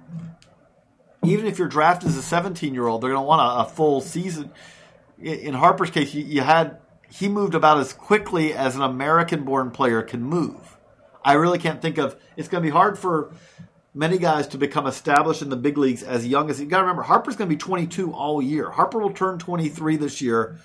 even 1.23 1.45
if 1.45 1.57
you're 1.57 1.69
drafted 1.69 2.09
as 2.09 2.17
a 2.17 2.21
17 2.21 2.73
year 2.73 2.87
old, 2.87 3.01
they're 3.01 3.11
going 3.11 3.23
to 3.23 3.25
want 3.25 3.39
a, 3.41 3.61
a, 3.61 3.65
full 3.73 4.01
season. 4.01 4.51
In 5.17 5.53
Harper's 5.53 5.91
case, 5.91 6.13
you, 6.13 6.25
you 6.25 6.41
had 6.41 6.79
he 7.09 7.29
moved 7.29 7.55
about 7.55 7.77
as 7.77 7.93
quickly 7.93 8.53
as 8.53 8.75
an 8.75 8.81
American 8.81 9.45
born 9.45 9.71
player 9.71 10.01
can 10.01 10.21
move. 10.21 10.77
I 11.23 11.33
really 11.33 11.57
can't 11.57 11.81
think 11.81 11.97
of. 11.97 12.17
It's 12.35 12.49
going 12.49 12.61
to 12.61 12.67
be 12.67 12.71
hard 12.71 12.99
for 12.99 13.31
many 13.97 14.19
guys 14.19 14.47
to 14.47 14.57
become 14.57 14.85
established 14.85 15.41
in 15.41 15.49
the 15.49 15.55
big 15.55 15.77
leagues 15.77 16.03
as 16.03 16.25
young 16.25 16.49
as 16.49 16.59
you 16.59 16.67
got 16.67 16.77
to 16.77 16.83
remember 16.83 17.01
Harper's 17.01 17.35
going 17.35 17.49
to 17.49 17.55
be 17.55 17.59
22 17.59 18.13
all 18.13 18.41
year. 18.41 18.69
Harper 18.69 18.99
will 18.99 19.11
turn 19.11 19.39
23 19.39 19.97
this 19.97 20.21
year 20.21 20.59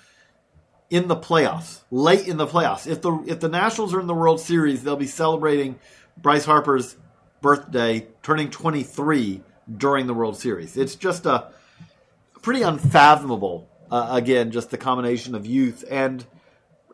in 0.89 1.07
the 1.07 1.15
playoffs, 1.15 1.81
late 1.89 2.27
in 2.27 2.37
the 2.37 2.45
playoffs. 2.45 2.85
If 2.85 3.01
the 3.01 3.23
if 3.25 3.39
the 3.39 3.49
Nationals 3.49 3.93
are 3.93 3.99
in 3.99 4.05
the 4.05 4.13
World 4.13 4.39
Series, 4.39 4.83
they'll 4.83 4.95
be 4.95 5.07
celebrating 5.07 5.79
Bryce 6.15 6.45
Harper's 6.45 6.95
birthday, 7.41 8.07
turning 8.21 8.51
23 8.51 9.41
during 9.75 10.05
the 10.05 10.13
World 10.13 10.37
Series. 10.37 10.77
It's 10.77 10.95
just 10.95 11.25
a 11.25 11.47
pretty 12.43 12.61
unfathomable. 12.61 13.67
Uh, 13.89 14.09
again, 14.11 14.51
just 14.51 14.69
the 14.69 14.77
combination 14.77 15.33
of 15.33 15.45
youth 15.45 15.83
and 15.89 16.25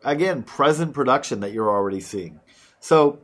again 0.02 0.42
present 0.42 0.94
production 0.94 1.40
that 1.40 1.52
you're 1.52 1.70
already 1.70 2.00
seeing. 2.00 2.40
So 2.80 3.18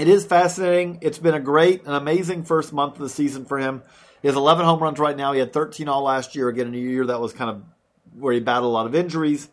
it 0.00 0.08
is 0.08 0.24
fascinating. 0.24 1.00
It's 1.02 1.18
been 1.18 1.34
a 1.34 1.40
great, 1.40 1.84
an 1.84 1.92
amazing 1.92 2.44
first 2.44 2.72
month 2.72 2.94
of 2.94 3.00
the 3.00 3.10
season 3.10 3.44
for 3.44 3.58
him. 3.58 3.82
He 4.22 4.28
has 4.28 4.34
11 4.34 4.64
home 4.64 4.82
runs 4.82 4.98
right 4.98 5.14
now. 5.14 5.34
He 5.34 5.40
had 5.40 5.52
13 5.52 5.88
all 5.88 6.04
last 6.04 6.34
year. 6.34 6.48
Again, 6.48 6.68
in 6.68 6.74
a 6.74 6.78
year 6.78 7.04
that 7.04 7.20
was 7.20 7.34
kind 7.34 7.50
of 7.50 7.62
where 8.18 8.32
he 8.32 8.40
battled 8.40 8.70
a 8.70 8.72
lot 8.72 8.86
of 8.86 8.94
injuries. 8.94 9.50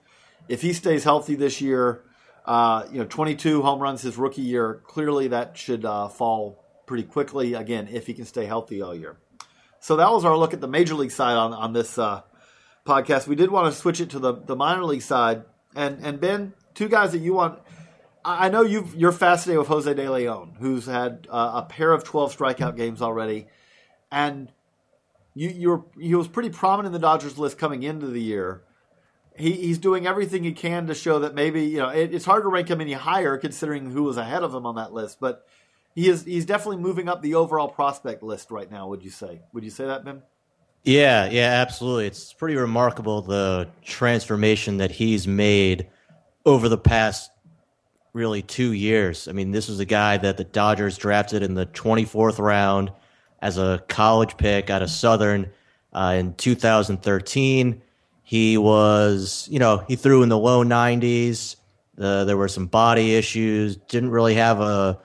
If 0.48 0.62
he 0.62 0.72
stays 0.72 1.04
healthy 1.04 1.36
this 1.36 1.60
year, 1.60 2.02
uh, 2.46 2.86
you 2.90 3.00
know, 3.00 3.06
22 3.06 3.62
home 3.62 3.82
runs 3.82 4.02
his 4.02 4.16
rookie 4.16 4.42
year. 4.42 4.80
Clearly, 4.86 5.28
that 5.28 5.58
should 5.58 5.84
uh, 5.84 6.08
fall 6.08 6.64
pretty 6.86 7.04
quickly. 7.04 7.54
Again, 7.54 7.90
if 7.92 8.08
he 8.08 8.14
can 8.14 8.26
stay 8.26 8.46
healthy 8.46 8.82
all 8.82 8.96
year. 8.96 9.18
So 9.82 9.98
that 9.98 10.10
was 10.14 10.24
our 10.24 10.38
look 10.38 10.54
at 10.54 10.62
the 10.62 10.68
major 10.70 10.96
league 10.96 11.12
side 11.12 11.36
on 11.36 11.52
on 11.52 11.74
this 11.74 11.98
uh, 11.98 12.22
podcast. 12.86 13.28
We 13.28 13.36
did 13.36 13.52
want 13.52 13.74
to 13.74 13.78
switch 13.78 14.00
it 14.00 14.12
to 14.12 14.20
the 14.20 14.36
the 14.36 14.56
minor 14.56 14.86
league 14.86 15.02
side. 15.02 15.44
And 15.76 16.00
and 16.02 16.22
Ben, 16.22 16.54
two 16.74 16.88
guys 16.88 17.12
that 17.12 17.20
you 17.20 17.34
want 17.34 17.60
I 18.28 18.50
know 18.50 18.62
you 18.62 18.88
you're 18.94 19.14
fascinated 19.14 19.60
with 19.60 19.70
Jose 19.70 19.94
De 19.94 20.10
Leon, 20.10 20.58
who's 20.60 20.86
had 20.86 21.28
uh, 21.30 21.64
a 21.64 21.66
pair 21.68 21.94
of 21.94 22.04
12 22.04 22.36
strikeout 22.36 22.76
games 22.76 23.02
already, 23.02 23.48
and 24.12 24.52
you 25.34 25.50
you're 25.50 25.86
he 25.98 26.14
was 26.14 26.28
pretty 26.28 26.50
prominent 26.50 26.88
in 26.88 26.92
the 26.94 27.06
Dodgers 27.06 27.38
list 27.38 27.58
coming 27.58 27.84
into 27.84 28.08
the 28.08 28.22
year. 28.22 28.64
He, 29.38 29.54
he's 29.54 29.78
doing 29.78 30.08
everything 30.08 30.44
he 30.44 30.52
can 30.52 30.88
to 30.88 30.96
show 30.96 31.20
that 31.20 31.36
maybe 31.36 31.64
you 31.64 31.78
know 31.78 31.90
it, 31.90 32.14
it's 32.14 32.26
hard 32.26 32.44
to 32.44 32.50
rank 32.50 32.70
him 32.70 32.82
any 32.82 32.94
higher 32.94 33.38
considering 33.38 33.92
who 33.92 34.04
was 34.04 34.18
ahead 34.18 34.44
of 34.44 34.54
him 34.54 34.66
on 34.66 34.76
that 34.76 34.92
list, 34.92 35.20
but 35.22 35.48
he 35.96 36.10
is 36.10 36.26
he's 36.26 36.46
definitely 36.46 36.78
moving 36.78 37.08
up 37.08 37.22
the 37.22 37.36
overall 37.36 37.70
prospect 37.70 38.24
list 38.24 38.52
right 38.52 38.70
now. 38.70 38.90
Would 38.90 39.04
you 39.04 39.10
say? 39.10 39.42
Would 39.54 39.64
you 39.64 39.70
say 39.70 39.86
that, 39.86 40.04
Ben? 40.04 40.22
Yeah, 40.84 41.30
yeah, 41.30 41.62
absolutely. 41.62 42.08
It's 42.08 42.34
pretty 42.34 42.56
remarkable 42.56 43.22
the 43.22 43.70
transformation 43.84 44.78
that 44.78 44.92
he's 44.92 45.28
made 45.28 45.88
over 46.46 46.70
the 46.70 46.78
past 46.78 47.30
really 48.18 48.42
two 48.42 48.74
years. 48.74 49.28
I 49.28 49.32
mean, 49.32 49.52
this 49.52 49.70
was 49.70 49.80
a 49.80 49.86
guy 49.86 50.18
that 50.18 50.38
the 50.38 50.44
Dodgers 50.44 50.98
drafted 50.98 51.44
in 51.44 51.54
the 51.54 51.68
24th 51.68 52.40
round 52.40 52.92
as 53.42 53.58
a 53.58 53.84
college 53.88 54.36
pick 54.36 54.70
out 54.70 54.82
of 54.82 54.90
Southern 54.90 55.52
uh, 55.94 56.16
in 56.18 56.34
2013. 56.34 57.82
He 58.24 58.58
was, 58.58 59.48
you 59.50 59.60
know, 59.60 59.86
he 59.88 59.96
threw 59.96 60.24
in 60.24 60.30
the 60.30 60.38
low 60.38 60.64
90s. 60.64 61.56
Uh, 61.98 62.26
there 62.26 62.36
were 62.36 62.48
some 62.48 62.66
body 62.66 63.16
issues. 63.16 63.78
Didn't 63.78 64.10
really 64.10 64.36
have 64.36 64.60
a 64.60 65.00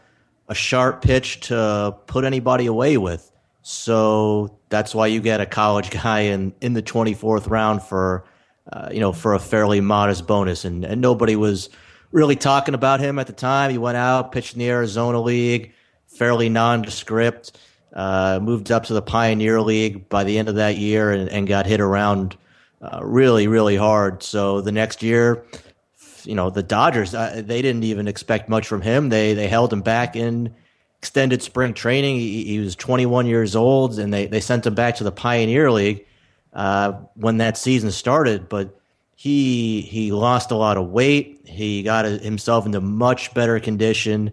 a 0.48 0.54
sharp 0.54 1.02
pitch 1.02 1.40
to 1.40 1.96
put 2.06 2.24
anybody 2.24 2.66
away 2.66 2.98
with. 2.98 3.30
So 3.62 4.58
that's 4.68 4.94
why 4.94 5.06
you 5.06 5.20
get 5.20 5.40
a 5.40 5.46
college 5.46 5.90
guy 6.02 6.20
in 6.20 6.52
in 6.60 6.72
the 6.72 6.82
24th 6.82 7.48
round 7.48 7.82
for, 7.82 8.24
uh, 8.72 8.88
you 8.90 9.00
know, 9.00 9.12
for 9.12 9.34
a 9.34 9.38
fairly 9.38 9.80
modest 9.80 10.26
bonus, 10.26 10.64
and 10.64 10.84
and 10.84 11.00
nobody 11.00 11.36
was 11.36 11.68
really 12.12 12.36
talking 12.36 12.74
about 12.74 13.00
him 13.00 13.18
at 13.18 13.26
the 13.26 13.32
time. 13.32 13.70
He 13.70 13.78
went 13.78 13.96
out, 13.96 14.32
pitched 14.32 14.52
in 14.52 14.60
the 14.60 14.68
Arizona 14.68 15.20
League, 15.20 15.72
fairly 16.06 16.48
nondescript. 16.48 17.58
Uh, 17.92 18.38
moved 18.40 18.70
up 18.70 18.84
to 18.84 18.94
the 18.94 19.02
Pioneer 19.02 19.60
League 19.60 20.08
by 20.08 20.24
the 20.24 20.38
end 20.38 20.48
of 20.48 20.54
that 20.54 20.78
year 20.78 21.10
and, 21.10 21.28
and 21.28 21.46
got 21.46 21.66
hit 21.66 21.80
around 21.80 22.36
uh, 22.80 23.00
really, 23.02 23.48
really 23.48 23.76
hard. 23.76 24.22
So 24.22 24.60
the 24.60 24.72
next 24.72 25.02
year, 25.02 25.44
you 26.24 26.34
know, 26.34 26.50
the 26.50 26.62
Dodgers 26.62 27.14
uh, 27.14 27.42
they 27.44 27.60
didn't 27.60 27.84
even 27.84 28.08
expect 28.08 28.48
much 28.48 28.66
from 28.66 28.80
him. 28.80 29.08
They 29.08 29.34
they 29.34 29.48
held 29.48 29.72
him 29.72 29.82
back 29.82 30.16
in 30.16 30.54
extended 30.98 31.42
spring 31.42 31.74
training. 31.74 32.16
He, 32.16 32.44
he 32.44 32.58
was 32.60 32.76
21 32.76 33.26
years 33.26 33.56
old, 33.56 33.98
and 33.98 34.12
they 34.12 34.26
they 34.26 34.40
sent 34.40 34.66
him 34.66 34.74
back 34.74 34.96
to 34.96 35.04
the 35.04 35.12
Pioneer 35.12 35.70
League 35.70 36.06
uh, 36.52 36.92
when 37.14 37.38
that 37.38 37.56
season 37.56 37.90
started. 37.90 38.48
But 38.48 38.78
he 39.22 39.82
he 39.82 40.10
lost 40.10 40.50
a 40.50 40.56
lot 40.56 40.76
of 40.76 40.88
weight. 40.88 41.42
He 41.44 41.84
got 41.84 42.06
himself 42.06 42.66
into 42.66 42.80
much 42.80 43.32
better 43.34 43.60
condition, 43.60 44.32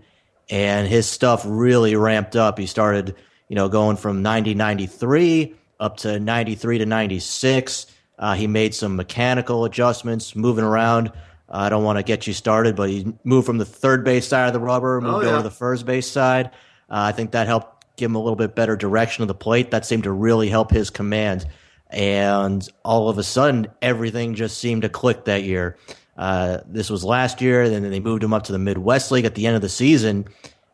and 0.49 0.87
his 0.87 1.05
stuff 1.05 1.43
really 1.45 1.95
ramped 1.95 2.35
up. 2.35 2.57
He 2.57 2.65
started, 2.65 3.15
you 3.49 3.55
know, 3.55 3.69
going 3.69 3.97
from 3.97 4.23
90 4.23 4.55
93 4.55 5.53
up 5.79 5.97
to 5.97 6.19
93 6.19 6.79
to 6.79 6.87
96. 6.87 7.85
Uh, 8.17 8.33
he 8.33 8.47
made 8.47 8.73
some 8.73 8.95
mechanical 8.95 9.63
adjustments, 9.63 10.35
moving 10.35 10.65
around. 10.65 11.09
Uh, 11.09 11.11
I 11.49 11.69
don't 11.69 11.83
want 11.83 11.99
to 11.99 12.03
get 12.03 12.25
you 12.25 12.33
started, 12.33 12.75
but 12.75 12.89
he 12.89 13.13
moved 13.23 13.45
from 13.45 13.59
the 13.59 13.65
third 13.65 14.03
base 14.03 14.27
side 14.27 14.47
of 14.47 14.53
the 14.53 14.59
rubber, 14.59 14.99
moved 15.01 15.17
oh, 15.17 15.21
yeah. 15.21 15.27
over 15.27 15.37
to 15.37 15.43
the 15.43 15.51
first 15.51 15.85
base 15.85 16.09
side. 16.09 16.47
Uh, 16.89 17.05
I 17.05 17.11
think 17.11 17.29
that 17.33 17.45
helped 17.45 17.85
give 17.95 18.09
him 18.09 18.15
a 18.15 18.19
little 18.19 18.35
bit 18.35 18.55
better 18.55 18.75
direction 18.75 19.21
of 19.21 19.27
the 19.27 19.35
plate. 19.35 19.69
That 19.69 19.85
seemed 19.85 20.05
to 20.05 20.11
really 20.11 20.49
help 20.49 20.71
his 20.71 20.89
command 20.89 21.45
and 21.89 22.67
all 22.83 23.09
of 23.09 23.17
a 23.17 23.23
sudden 23.23 23.67
everything 23.81 24.35
just 24.35 24.57
seemed 24.57 24.83
to 24.83 24.89
click 24.89 25.25
that 25.25 25.43
year. 25.43 25.77
Uh, 26.17 26.59
this 26.67 26.89
was 26.89 27.03
last 27.03 27.41
year, 27.41 27.63
and 27.63 27.73
then 27.73 27.89
they 27.89 28.01
moved 28.01 28.23
him 28.23 28.33
up 28.33 28.43
to 28.43 28.51
the 28.51 28.59
Midwest 28.59 29.11
League 29.11 29.25
at 29.25 29.35
the 29.35 29.47
end 29.47 29.55
of 29.55 29.61
the 29.61 29.69
season, 29.69 30.25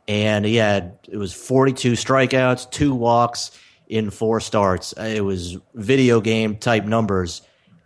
and 0.07 0.43
he 0.43 0.55
had 0.55 0.97
it 1.07 1.17
was 1.17 1.33
42 1.33 1.93
strikeouts, 1.93 2.71
two 2.71 2.95
walks 2.95 3.51
in 3.87 4.09
four 4.09 4.39
starts. 4.39 4.93
It 4.93 5.23
was 5.23 5.57
video 5.75 6.19
game 6.19 6.57
type 6.57 6.85
numbers, 6.85 7.43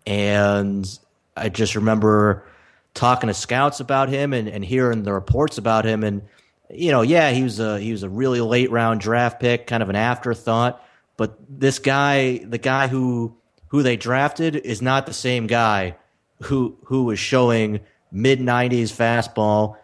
and 0.08 0.88
I 1.36 1.50
just 1.50 1.76
remember 1.76 2.46
talking 2.94 3.28
to 3.28 3.34
scouts 3.34 3.82
about 3.82 4.08
him 4.08 4.34
and, 4.34 4.48
and 4.48 4.64
hearing 4.64 5.04
the 5.04 5.14
reports 5.14 5.58
about 5.58 5.84
him, 5.84 6.06
and 6.06 6.22
you 6.70 6.92
know, 6.92 7.02
yeah, 7.02 7.32
he 7.32 7.44
was 7.44 7.60
a 7.60 7.78
he 7.78 7.92
was 7.92 8.04
a 8.04 8.10
really 8.10 8.40
late 8.40 8.72
round 8.72 9.02
draft 9.02 9.42
pick, 9.42 9.68
kind 9.68 9.84
of 9.84 9.90
an 9.90 9.98
afterthought 9.98 10.82
but 11.20 11.38
this 11.50 11.80
guy, 11.80 12.38
the 12.38 12.58
guy 12.58 12.88
who 12.88 13.36
who 13.68 13.84
they 13.84 13.98
drafted, 13.98 14.56
is 14.56 14.82
not 14.82 15.06
the 15.06 15.14
same 15.14 15.48
guy 15.48 15.98
who 16.44 16.78
who 16.86 17.04
was 17.04 17.20
showing 17.20 17.82
mid 18.10 18.40
nineties 18.40 18.90
fastball, 18.90 19.76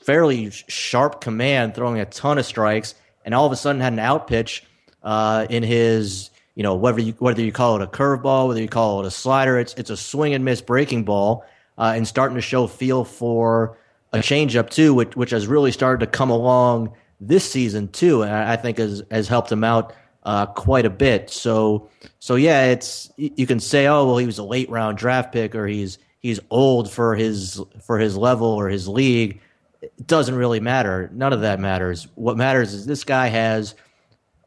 fairly 0.00 0.52
sharp 0.52 1.20
command, 1.20 1.74
throwing 1.74 1.98
a 1.98 2.04
ton 2.04 2.38
of 2.38 2.46
strikes, 2.46 2.94
and 3.24 3.34
all 3.34 3.44
of 3.44 3.50
a 3.50 3.56
sudden 3.56 3.80
had 3.80 3.92
an 3.92 3.98
out 3.98 4.28
pitch 4.28 4.62
uh, 5.02 5.48
in 5.50 5.64
his 5.64 6.30
you 6.54 6.62
know 6.62 6.76
whether 6.76 7.00
you 7.00 7.14
whether 7.18 7.42
you 7.42 7.50
call 7.50 7.74
it 7.74 7.82
a 7.82 7.88
curveball, 7.88 8.46
whether 8.46 8.62
you 8.62 8.68
call 8.68 9.00
it 9.00 9.06
a 9.06 9.10
slider, 9.10 9.58
it's 9.58 9.74
it's 9.74 9.90
a 9.90 9.96
swing 9.96 10.32
and 10.32 10.44
miss 10.44 10.60
breaking 10.60 11.02
ball, 11.02 11.44
uh, 11.76 11.92
and 11.96 12.06
starting 12.06 12.36
to 12.36 12.40
show 12.40 12.68
feel 12.68 13.02
for 13.04 13.76
a 14.12 14.18
changeup 14.18 14.70
too, 14.70 14.94
which 14.94 15.16
which 15.16 15.30
has 15.30 15.48
really 15.48 15.72
started 15.72 16.04
to 16.04 16.06
come 16.06 16.30
along 16.30 16.92
this 17.20 17.50
season 17.50 17.88
too, 17.88 18.22
and 18.22 18.32
I 18.32 18.54
think 18.54 18.78
has 18.78 19.02
has 19.10 19.26
helped 19.26 19.50
him 19.50 19.64
out 19.64 19.92
uh, 20.26 20.44
quite 20.44 20.84
a 20.84 20.90
bit. 20.90 21.30
So 21.30 21.88
so 22.18 22.34
yeah, 22.34 22.66
it's 22.66 23.10
you 23.16 23.46
can 23.46 23.60
say, 23.60 23.86
oh 23.86 24.04
well, 24.04 24.18
he 24.18 24.26
was 24.26 24.38
a 24.38 24.44
late 24.44 24.68
round 24.68 24.98
draft 24.98 25.32
pick, 25.32 25.54
or 25.54 25.66
he's 25.66 25.98
he's 26.18 26.40
old 26.50 26.90
for 26.90 27.14
his 27.14 27.62
for 27.80 27.98
his 27.98 28.16
level 28.16 28.48
or 28.48 28.68
his 28.68 28.88
league. 28.88 29.40
It 29.80 30.06
doesn't 30.06 30.34
really 30.34 30.58
matter. 30.58 31.08
None 31.12 31.32
of 31.32 31.42
that 31.42 31.60
matters. 31.60 32.08
What 32.16 32.36
matters 32.36 32.74
is 32.74 32.86
this 32.86 33.04
guy 33.04 33.28
has 33.28 33.76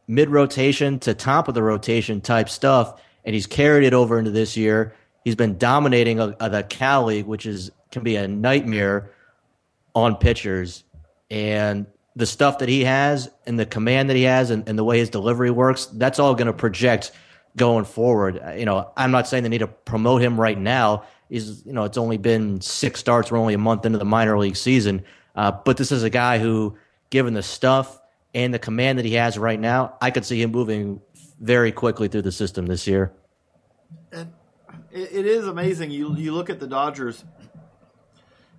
mid 0.06 0.30
rotation 0.30 1.00
to 1.00 1.14
top 1.14 1.48
of 1.48 1.54
the 1.54 1.64
rotation 1.64 2.20
type 2.20 2.50
stuff, 2.50 3.02
and 3.24 3.34
he's 3.34 3.48
carried 3.48 3.86
it 3.86 3.94
over 3.94 4.20
into 4.20 4.32
this 4.32 4.58
year. 4.58 4.94
He's 5.24 5.36
been 5.36 5.58
dominating 5.58 6.20
a, 6.20 6.36
a, 6.42 6.50
the 6.50 6.64
Cal 6.64 7.06
League, 7.06 7.26
which 7.26 7.46
is 7.46 7.72
can 7.92 8.04
be 8.04 8.18
a 8.18 8.28
nightmare 8.28 9.12
on 9.96 10.18
pitchers. 10.18 10.84
And 11.32 11.86
the 12.16 12.26
stuff 12.26 12.60
that 12.60 12.70
he 12.70 12.84
has 12.84 13.30
and 13.46 13.60
the 13.60 13.66
command 13.66 14.10
that 14.10 14.16
he 14.16 14.24
has 14.24 14.50
and, 14.50 14.68
and 14.68 14.78
the 14.78 14.84
way 14.84 15.00
his 15.00 15.10
delivery 15.10 15.52
works, 15.52 15.86
that's 15.86 16.20
all 16.20 16.36
going 16.36 16.48
to 16.48 16.54
project 16.54 17.12
going 17.56 17.86
forward. 17.86 18.42
You 18.58 18.66
know, 18.66 18.92
I'm 18.98 19.12
not 19.12 19.28
saying 19.28 19.44
they 19.44 19.50
need 19.50 19.60
to 19.60 19.68
promote 19.68 20.22
him 20.22 20.40
right 20.40 20.58
now. 20.58 21.04
He's, 21.30 21.66
you 21.66 21.74
know, 21.74 21.84
it's 21.84 21.98
only 21.98 22.18
been 22.18 22.62
six 22.62 23.00
starts. 23.00 23.32
We're 23.32 23.38
only 23.38 23.54
a 23.54 23.60
month 23.60 23.86
into 23.86 24.00
the 24.00 24.06
minor 24.06 24.38
league 24.38 24.56
season. 24.56 25.04
Uh, 25.36 25.52
but 25.52 25.78
this 25.78 25.92
is 25.92 26.04
a 26.04 26.10
guy 26.10 26.40
who, 26.40 26.78
given 27.10 27.34
the 27.34 27.44
stuff 27.44 28.00
and 28.34 28.54
the 28.54 28.60
command 28.60 28.98
that 28.98 29.06
he 29.06 29.14
has 29.14 29.38
right 29.38 29.60
now, 29.60 29.96
I 30.02 30.12
could 30.12 30.26
see 30.26 30.42
him 30.42 30.52
moving 30.52 31.02
very 31.40 31.72
quickly 31.72 32.08
through 32.08 32.24
the 32.24 32.32
system 32.32 32.66
this 32.66 32.88
year. 32.88 33.14
And 34.12 34.34
it 34.92 35.26
is 35.26 35.48
amazing. 35.48 35.92
You 35.92 36.16
you 36.16 36.34
look 36.34 36.50
at 36.50 36.60
the 36.60 36.68
Dodgers. 36.68 37.24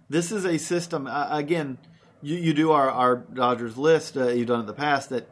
This 0.09 0.33
is 0.33 0.45
a 0.45 0.59
system. 0.59 1.07
Uh, 1.07 1.29
again, 1.31 1.79
you, 2.23 2.37
you 2.37 2.55
do 2.55 2.73
our, 2.73 2.91
our 2.91 3.17
Dodgers 3.17 3.77
list. 3.77 4.17
Uh, 4.17 4.29
you've 4.29 4.49
done 4.49 4.61
in 4.61 4.67
the 4.67 4.73
past. 4.73 5.11
That 5.11 5.29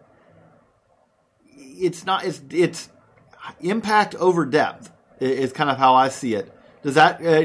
it's 1.57 2.05
not. 2.05 2.25
It's 2.25 2.41
it's 2.51 2.89
impact 3.61 4.15
over 4.17 4.45
depth 4.47 4.91
is 5.21 5.53
kind 5.53 5.71
of 5.71 5.79
how 5.79 5.95
I 5.95 6.09
see 6.09 6.35
it. 6.35 6.53
Does 6.83 6.95
that 6.95 7.25
uh, 7.25 7.45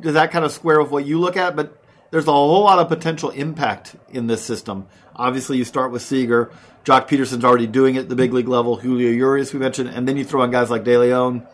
does 0.00 0.14
that 0.14 0.30
kind 0.30 0.44
of 0.44 0.52
square 0.52 0.80
with 0.80 0.90
what 0.90 1.04
you 1.04 1.18
look 1.18 1.36
at? 1.36 1.56
But 1.56 1.82
there's 2.10 2.26
a 2.26 2.32
whole 2.32 2.62
lot 2.62 2.78
of 2.78 2.88
potential 2.88 3.30
impact 3.30 3.96
in 4.10 4.26
this 4.26 4.42
system. 4.42 4.86
Obviously, 5.16 5.56
you 5.58 5.64
start 5.64 5.92
with 5.92 6.02
Seager. 6.02 6.50
Joc 6.84 7.08
Pederson's 7.08 7.44
already 7.44 7.66
doing 7.66 7.94
it 7.94 8.00
at 8.00 8.08
the 8.08 8.16
big 8.16 8.32
league 8.32 8.48
level. 8.48 8.76
Julio 8.76 9.10
Urias, 9.10 9.52
we 9.52 9.60
mentioned, 9.60 9.88
and 9.90 10.06
then 10.06 10.16
you 10.16 10.24
throw 10.24 10.42
in 10.42 10.50
guys 10.50 10.68
like 10.68 10.84
De 10.84 10.98
Leon. 10.98 11.46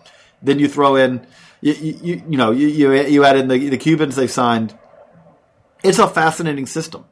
Then 0.43 0.59
you 0.59 0.69
throw 0.69 0.97
in, 0.97 1.27
you, 1.61 1.73
you, 1.75 2.23
you 2.29 2.37
know, 2.39 2.51
you, 2.51 2.69
you, 2.69 2.93
you 2.95 3.25
add 3.25 3.37
in 3.37 3.49
the, 3.49 3.69
the 3.69 3.77
Cubans 3.77 4.17
they've 4.17 4.31
signed. 4.31 4.77
It's 5.83 5.99
a 5.99 6.09
fascinating 6.09 6.67
system. 6.67 7.05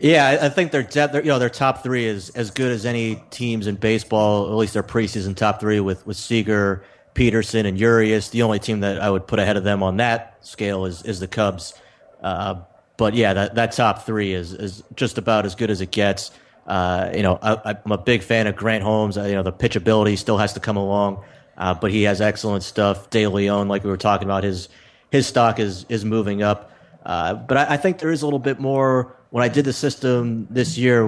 Yeah, 0.00 0.38
I 0.42 0.48
think 0.48 0.70
their 0.70 0.84
depth, 0.84 1.14
you 1.14 1.22
know, 1.22 1.40
their 1.40 1.50
top 1.50 1.82
three 1.82 2.04
is 2.04 2.30
as 2.30 2.52
good 2.52 2.70
as 2.70 2.86
any 2.86 3.16
teams 3.30 3.66
in 3.66 3.74
baseball. 3.74 4.48
At 4.48 4.54
least 4.54 4.74
their 4.74 4.84
preseason 4.84 5.34
top 5.34 5.58
three 5.58 5.80
with 5.80 6.06
with 6.06 6.16
Seager, 6.16 6.84
Pederson, 7.14 7.66
and 7.66 7.78
Urias. 7.78 8.30
The 8.30 8.42
only 8.42 8.60
team 8.60 8.80
that 8.80 9.00
I 9.00 9.10
would 9.10 9.26
put 9.26 9.40
ahead 9.40 9.56
of 9.56 9.64
them 9.64 9.82
on 9.82 9.96
that 9.96 10.38
scale 10.40 10.84
is 10.84 11.02
is 11.02 11.18
the 11.18 11.26
Cubs. 11.26 11.74
Uh, 12.22 12.60
but 12.96 13.14
yeah, 13.14 13.34
that 13.34 13.56
that 13.56 13.72
top 13.72 14.06
three 14.06 14.34
is 14.34 14.52
is 14.52 14.84
just 14.94 15.18
about 15.18 15.44
as 15.44 15.56
good 15.56 15.70
as 15.70 15.80
it 15.80 15.90
gets. 15.90 16.30
Uh, 16.66 17.10
you 17.14 17.22
know, 17.22 17.38
I, 17.42 17.76
am 17.84 17.92
a 17.92 17.98
big 17.98 18.22
fan 18.22 18.46
of 18.46 18.54
Grant 18.54 18.84
Holmes. 18.84 19.16
you 19.16 19.32
know, 19.32 19.42
the 19.42 19.52
pitchability 19.52 20.18
still 20.18 20.36
has 20.36 20.52
to 20.52 20.60
come 20.60 20.76
along, 20.76 21.24
uh, 21.56 21.74
but 21.74 21.90
he 21.90 22.02
has 22.02 22.20
excellent 22.20 22.62
stuff. 22.62 23.08
De 23.10 23.26
Leon, 23.26 23.68
like 23.68 23.82
we 23.82 23.90
were 23.90 23.96
talking 23.96 24.28
about, 24.28 24.44
his 24.44 24.68
his 25.10 25.26
stock 25.26 25.58
is 25.58 25.86
is 25.88 26.04
moving 26.04 26.42
up. 26.42 26.70
Uh, 27.04 27.34
but 27.34 27.56
I, 27.56 27.74
I, 27.74 27.76
think 27.76 27.98
there 27.98 28.10
is 28.10 28.22
a 28.22 28.26
little 28.26 28.38
bit 28.38 28.58
more 28.60 29.16
when 29.30 29.44
I 29.44 29.48
did 29.48 29.64
the 29.64 29.72
system 29.72 30.46
this 30.50 30.76
year, 30.76 31.06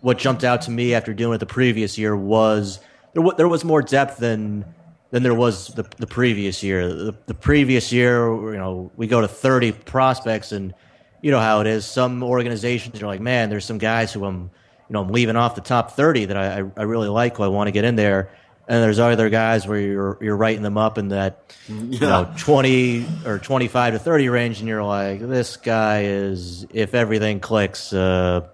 what 0.00 0.18
jumped 0.18 0.44
out 0.44 0.62
to 0.62 0.70
me 0.70 0.94
after 0.94 1.14
doing 1.14 1.34
it 1.34 1.38
the 1.38 1.46
previous 1.46 1.96
year 1.96 2.16
was 2.16 2.80
there, 3.14 3.22
w- 3.22 3.36
there 3.36 3.48
was 3.48 3.64
more 3.64 3.82
depth 3.82 4.18
than 4.18 4.64
than 5.10 5.22
there 5.22 5.34
was 5.34 5.68
the, 5.68 5.84
the 5.98 6.06
previous 6.06 6.62
year. 6.62 6.88
The, 6.88 7.14
the, 7.26 7.34
previous 7.34 7.92
year, 7.92 8.26
you 8.52 8.58
know, 8.58 8.90
we 8.96 9.06
go 9.06 9.20
to 9.20 9.28
30 9.28 9.72
prospects, 9.72 10.52
and 10.52 10.72
you 11.20 11.30
know 11.30 11.38
how 11.38 11.60
it 11.60 11.66
is. 11.66 11.84
Some 11.84 12.22
organizations 12.22 13.00
are 13.02 13.06
like, 13.06 13.20
man, 13.20 13.50
there's 13.50 13.66
some 13.66 13.76
guys 13.76 14.12
who 14.12 14.24
I'm, 14.24 14.50
you 14.88 14.94
know, 14.94 15.02
I'm 15.02 15.08
leaving 15.08 15.36
off 15.36 15.54
the 15.54 15.60
top 15.60 15.92
30 15.92 16.26
that 16.26 16.36
I, 16.36 16.64
I 16.76 16.82
really 16.84 17.08
like, 17.08 17.36
who 17.36 17.42
I 17.42 17.48
want 17.48 17.68
to 17.68 17.72
get 17.72 17.84
in 17.84 17.94
there. 17.94 18.30
And 18.68 18.82
there's 18.82 19.00
other 19.00 19.28
guys 19.28 19.66
where 19.66 19.80
you're 19.80 20.18
you're 20.20 20.36
writing 20.36 20.62
them 20.62 20.78
up 20.78 20.96
in 20.96 21.08
that 21.08 21.54
yeah. 21.68 21.74
you 21.74 22.00
know 22.00 22.34
20 22.38 23.06
or 23.26 23.38
25 23.38 23.94
to 23.94 23.98
30 23.98 24.28
range, 24.28 24.60
and 24.60 24.68
you're 24.68 24.84
like, 24.84 25.20
this 25.20 25.56
guy 25.56 26.04
is 26.04 26.66
if 26.72 26.94
everything 26.94 27.40
clicks, 27.40 27.92
uh, 27.92 28.46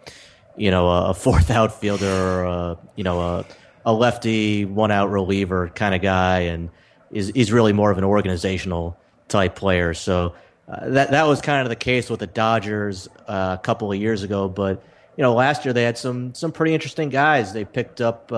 you 0.57 0.71
know, 0.71 0.89
a, 0.89 1.15
fourth 1.15 1.51
outfielder, 1.61 2.07
or 2.07 2.45
a, 2.45 2.79
you 2.97 3.05
know, 3.05 3.21
a, 3.21 3.45
a 3.85 3.93
lefty 3.93 4.65
one 4.65 4.91
out 4.91 5.11
reliever 5.11 5.69
kind 5.69 5.95
of 5.95 6.01
guy, 6.01 6.41
and 6.41 6.71
is 7.11 7.31
he's 7.35 7.53
really 7.53 7.75
more 7.75 7.91
of 7.91 7.99
an 7.99 8.05
organizational 8.05 8.97
type 9.29 9.57
player. 9.57 9.93
So 9.93 10.35
uh, 10.67 10.89
that 10.89 11.11
that 11.11 11.27
was 11.27 11.43
kind 11.43 11.63
of 11.63 11.69
the 11.69 11.77
case 11.77 12.09
with 12.09 12.21
the 12.21 12.27
Dodgers 12.27 13.09
uh, 13.27 13.57
a 13.59 13.63
couple 13.63 13.93
of 13.93 13.99
years 13.99 14.23
ago, 14.23 14.49
but 14.49 14.83
you 15.19 15.23
know, 15.23 15.35
last 15.35 15.65
year 15.65 15.75
they 15.75 15.83
had 15.83 15.99
some 15.99 16.33
some 16.33 16.53
pretty 16.53 16.73
interesting 16.73 17.11
guys. 17.11 17.53
They 17.53 17.67
picked 17.67 18.01
up. 18.01 18.33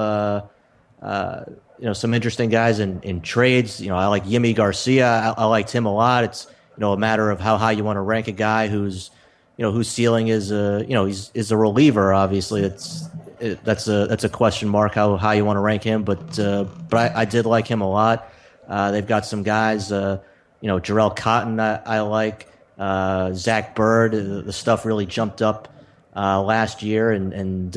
Uh, 1.00 1.04
uh, 1.04 1.44
you 1.78 1.86
know 1.86 1.94
some 1.94 2.12
interesting 2.12 2.50
guys 2.50 2.78
in, 2.78 3.00
in 3.02 3.22
trades. 3.22 3.80
You 3.80 3.88
know, 3.88 3.96
I 3.96 4.06
like 4.06 4.24
Yimi 4.24 4.54
Garcia. 4.54 5.06
I, 5.06 5.42
I, 5.42 5.44
liked 5.46 5.70
him 5.70 5.86
a 5.86 5.94
lot. 5.94 6.24
It's 6.24 6.46
you 6.76 6.80
know 6.80 6.92
a 6.92 6.98
matter 6.98 7.30
of 7.30 7.40
how 7.40 7.56
high 7.56 7.72
you 7.72 7.84
want 7.84 7.96
to 7.96 8.02
rank 8.02 8.28
a 8.28 8.32
guy 8.32 8.68
who's 8.68 9.10
you 9.56 9.62
know 9.62 9.72
whose 9.72 9.88
ceiling 9.88 10.28
is 10.28 10.50
a 10.52 10.84
you 10.86 10.92
know 10.92 11.06
he's 11.06 11.30
is 11.32 11.52
a 11.52 11.56
reliever. 11.56 12.12
Obviously, 12.12 12.62
it's 12.62 13.08
it, 13.40 13.64
that's 13.64 13.88
a 13.88 14.06
that's 14.06 14.24
a 14.24 14.28
question 14.28 14.68
mark 14.68 14.94
how 14.94 15.16
high 15.16 15.34
you 15.34 15.44
want 15.44 15.56
to 15.56 15.60
rank 15.60 15.82
him. 15.82 16.04
But 16.04 16.38
uh, 16.38 16.64
but 16.64 17.16
I, 17.16 17.22
I, 17.22 17.24
did 17.24 17.46
like 17.46 17.66
him 17.66 17.80
a 17.80 17.88
lot. 17.88 18.30
Uh, 18.68 18.90
they've 18.90 19.06
got 19.06 19.24
some 19.24 19.42
guys. 19.42 19.90
Uh, 19.90 20.20
you 20.60 20.68
know, 20.68 20.78
Jharel 20.78 21.16
Cotton. 21.16 21.58
I, 21.58 21.76
I 21.76 22.00
like 22.00 22.46
uh, 22.78 23.32
Zach 23.32 23.74
Bird. 23.74 24.12
The, 24.12 24.42
the, 24.42 24.52
stuff 24.52 24.84
really 24.84 25.06
jumped 25.06 25.40
up 25.40 25.68
uh, 26.14 26.42
last 26.42 26.82
year, 26.82 27.10
and 27.10 27.32
and 27.32 27.76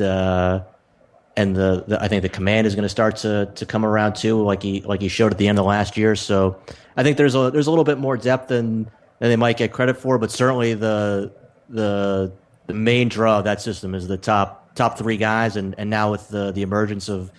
and 1.36 1.56
the, 1.56 1.84
the, 1.86 2.02
I 2.02 2.08
think 2.08 2.22
the 2.22 2.28
command 2.28 2.66
is 2.66 2.74
going 2.74 2.84
to 2.84 2.88
start 2.88 3.16
to 3.18 3.50
to 3.54 3.66
come 3.66 3.84
around 3.84 4.14
too, 4.14 4.42
like 4.42 4.62
he 4.62 4.80
like 4.82 5.00
he 5.00 5.08
showed 5.08 5.32
at 5.32 5.38
the 5.38 5.48
end 5.48 5.58
of 5.58 5.66
last 5.66 5.96
year. 5.96 6.14
So 6.16 6.60
I 6.96 7.02
think 7.02 7.16
there's 7.16 7.34
a 7.34 7.50
there's 7.50 7.66
a 7.66 7.70
little 7.70 7.84
bit 7.84 7.98
more 7.98 8.16
depth 8.16 8.48
than 8.48 8.84
than 9.18 9.30
they 9.30 9.36
might 9.36 9.56
get 9.56 9.72
credit 9.72 9.96
for, 9.96 10.18
but 10.18 10.30
certainly 10.30 10.74
the 10.74 11.32
the 11.68 12.32
the 12.66 12.74
main 12.74 13.08
draw 13.08 13.38
of 13.38 13.44
that 13.44 13.60
system 13.60 13.94
is 13.94 14.06
the 14.06 14.16
top 14.16 14.74
top 14.74 14.98
three 14.98 15.16
guys, 15.16 15.56
and, 15.56 15.74
and 15.78 15.90
now 15.90 16.10
with 16.10 16.28
the 16.28 16.52
the 16.52 16.62
emergence 16.62 17.08
of 17.08 17.30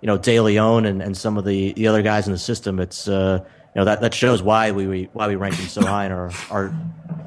you 0.00 0.06
know 0.06 0.18
De 0.18 0.40
Leon 0.40 0.86
and, 0.86 1.02
and 1.02 1.16
some 1.16 1.38
of 1.38 1.44
the, 1.44 1.72
the 1.72 1.86
other 1.86 2.02
guys 2.02 2.26
in 2.26 2.32
the 2.32 2.38
system, 2.38 2.80
it's 2.80 3.08
uh, 3.08 3.40
you 3.42 3.80
know 3.80 3.84
that, 3.84 4.00
that 4.00 4.14
shows 4.14 4.42
why 4.42 4.70
we 4.70 5.04
why 5.12 5.28
we 5.28 5.36
rank 5.36 5.56
them 5.56 5.66
so 5.66 5.84
high 5.84 6.06
in 6.06 6.12
our 6.12 6.30
our 6.50 6.74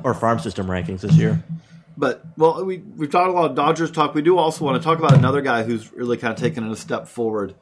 our 0.03 0.13
farm 0.13 0.39
system 0.39 0.67
rankings 0.67 1.01
this 1.01 1.15
year. 1.15 1.41
But 1.97 2.23
well, 2.37 2.63
we 2.63 2.77
we've 2.77 3.09
talked 3.09 3.29
a 3.29 3.33
lot 3.33 3.49
of 3.49 3.55
Dodgers 3.55 3.89
talk. 3.89 4.13
We 4.13 4.21
do 4.21 4.37
also 4.37 4.63
want 4.63 4.81
to 4.81 4.85
talk 4.85 4.99
about 4.99 5.15
another 5.15 5.41
guy 5.41 5.63
who's 5.63 5.91
really 5.91 6.17
kind 6.17 6.31
of 6.31 6.39
taken 6.39 6.65
it 6.65 6.71
a 6.71 6.75
step 6.75 7.07
forward. 7.07 7.55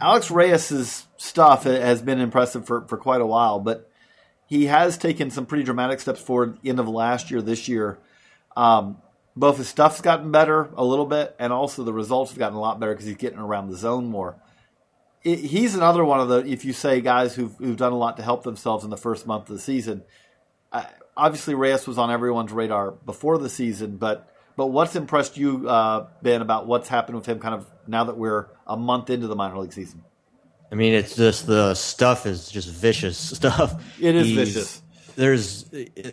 Alex 0.00 0.30
Reyes's 0.30 1.06
stuff 1.16 1.64
has 1.64 2.02
been 2.02 2.20
impressive 2.20 2.66
for, 2.66 2.82
for 2.88 2.96
quite 2.96 3.20
a 3.20 3.26
while, 3.26 3.60
but 3.60 3.90
he 4.46 4.66
has 4.66 4.98
taken 4.98 5.30
some 5.30 5.46
pretty 5.46 5.62
dramatic 5.62 6.00
steps 6.00 6.20
forward 6.20 6.58
end 6.64 6.80
of 6.80 6.88
last 6.88 7.30
year, 7.30 7.40
this 7.40 7.68
year. 7.68 7.98
Um, 8.56 8.96
both 9.36 9.58
his 9.58 9.68
stuff's 9.68 10.00
gotten 10.00 10.32
better 10.32 10.70
a 10.76 10.84
little 10.84 11.06
bit, 11.06 11.36
and 11.38 11.52
also 11.52 11.84
the 11.84 11.92
results 11.92 12.32
have 12.32 12.38
gotten 12.38 12.56
a 12.56 12.60
lot 12.60 12.80
better 12.80 12.92
because 12.92 13.06
he's 13.06 13.16
getting 13.16 13.38
around 13.38 13.68
the 13.68 13.76
zone 13.76 14.06
more. 14.06 14.36
It, 15.22 15.38
he's 15.38 15.74
another 15.74 16.04
one 16.04 16.18
of 16.18 16.28
the, 16.28 16.38
if 16.46 16.64
you 16.64 16.72
say 16.72 17.00
guys 17.00 17.34
who've, 17.34 17.54
who've 17.58 17.76
done 17.76 17.92
a 17.92 17.96
lot 17.96 18.16
to 18.16 18.22
help 18.22 18.42
themselves 18.42 18.82
in 18.82 18.90
the 18.90 18.96
first 18.96 19.26
month 19.26 19.48
of 19.48 19.54
the 19.54 19.62
season. 19.62 20.02
I, 20.72 20.86
obviously 21.20 21.54
Reyes 21.54 21.86
was 21.86 21.98
on 21.98 22.10
everyone's 22.10 22.50
radar 22.50 22.92
before 22.92 23.38
the 23.38 23.50
season, 23.50 23.98
but 23.98 24.26
but 24.56 24.66
what's 24.66 24.96
impressed 24.96 25.36
you, 25.36 25.68
uh, 25.68 26.08
Ben, 26.22 26.42
about 26.42 26.66
what's 26.66 26.88
happened 26.88 27.16
with 27.16 27.26
him? 27.26 27.38
Kind 27.38 27.54
of 27.54 27.66
now 27.86 28.04
that 28.04 28.16
we're 28.16 28.46
a 28.66 28.76
month 28.76 29.10
into 29.10 29.26
the 29.26 29.36
minor 29.36 29.58
league 29.58 29.72
season. 29.72 30.02
I 30.72 30.74
mean, 30.74 30.94
it's 30.94 31.16
just 31.16 31.46
the 31.46 31.74
stuff 31.74 32.26
is 32.26 32.48
just 32.48 32.68
vicious 32.68 33.18
stuff. 33.36 33.82
It 34.00 34.14
is 34.14 34.26
He's, 34.26 34.36
vicious. 34.36 34.82
There's 35.16 35.64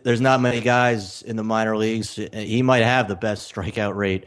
there's 0.04 0.22
not 0.22 0.42
many 0.42 0.60
guys 0.60 1.22
in 1.22 1.36
the 1.36 1.44
minor 1.44 1.78
leagues. 1.78 2.16
He 2.16 2.62
might 2.62 2.84
have 2.84 3.08
the 3.08 3.16
best 3.16 3.54
strikeout 3.54 3.96
rate 3.96 4.26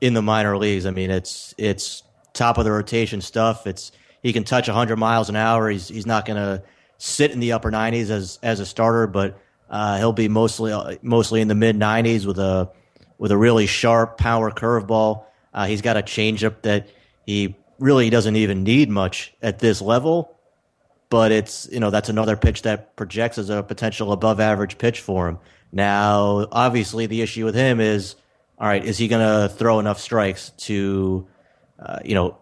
in 0.00 0.14
the 0.14 0.22
minor 0.22 0.56
leagues. 0.56 0.86
I 0.86 0.90
mean, 0.90 1.10
it's 1.10 1.54
it's 1.58 2.02
top 2.32 2.58
of 2.58 2.64
the 2.64 2.72
rotation 2.72 3.20
stuff. 3.20 3.66
It's 3.66 3.92
he 4.22 4.32
can 4.32 4.44
touch 4.44 4.66
100 4.66 4.96
miles 4.96 5.28
an 5.28 5.36
hour. 5.36 5.70
He's 5.70 5.88
he's 5.88 6.06
not 6.06 6.24
going 6.24 6.38
to 6.38 6.62
sit 6.96 7.30
in 7.30 7.38
the 7.38 7.52
upper 7.52 7.70
90s 7.70 8.10
as 8.10 8.38
as 8.42 8.60
a 8.60 8.66
starter, 8.66 9.06
but 9.06 9.38
uh, 9.70 9.98
he'll 9.98 10.12
be 10.12 10.28
mostly 10.28 10.98
mostly 11.02 11.40
in 11.40 11.48
the 11.48 11.54
mid 11.54 11.76
90s 11.76 12.24
with 12.26 12.38
a 12.38 12.70
with 13.18 13.32
a 13.32 13.36
really 13.36 13.66
sharp 13.66 14.16
power 14.16 14.50
curveball. 14.50 15.24
Uh, 15.52 15.66
he's 15.66 15.82
got 15.82 15.96
a 15.96 16.02
changeup 16.02 16.62
that 16.62 16.88
he 17.26 17.56
really 17.78 18.10
doesn't 18.10 18.36
even 18.36 18.62
need 18.62 18.88
much 18.88 19.34
at 19.42 19.58
this 19.58 19.82
level, 19.82 20.36
but 21.10 21.32
it's 21.32 21.68
you 21.70 21.80
know 21.80 21.90
that's 21.90 22.08
another 22.08 22.36
pitch 22.36 22.62
that 22.62 22.96
projects 22.96 23.38
as 23.38 23.50
a 23.50 23.62
potential 23.62 24.12
above 24.12 24.40
average 24.40 24.78
pitch 24.78 25.00
for 25.00 25.28
him. 25.28 25.38
Now, 25.70 26.46
obviously, 26.50 27.06
the 27.06 27.20
issue 27.20 27.44
with 27.44 27.54
him 27.54 27.80
is 27.80 28.16
all 28.58 28.66
right. 28.66 28.84
Is 28.84 28.98
he 28.98 29.08
going 29.08 29.26
to 29.26 29.54
throw 29.54 29.78
enough 29.78 30.00
strikes 30.00 30.50
to 30.58 31.26
uh, 31.78 31.98
you 32.04 32.14
know 32.14 32.38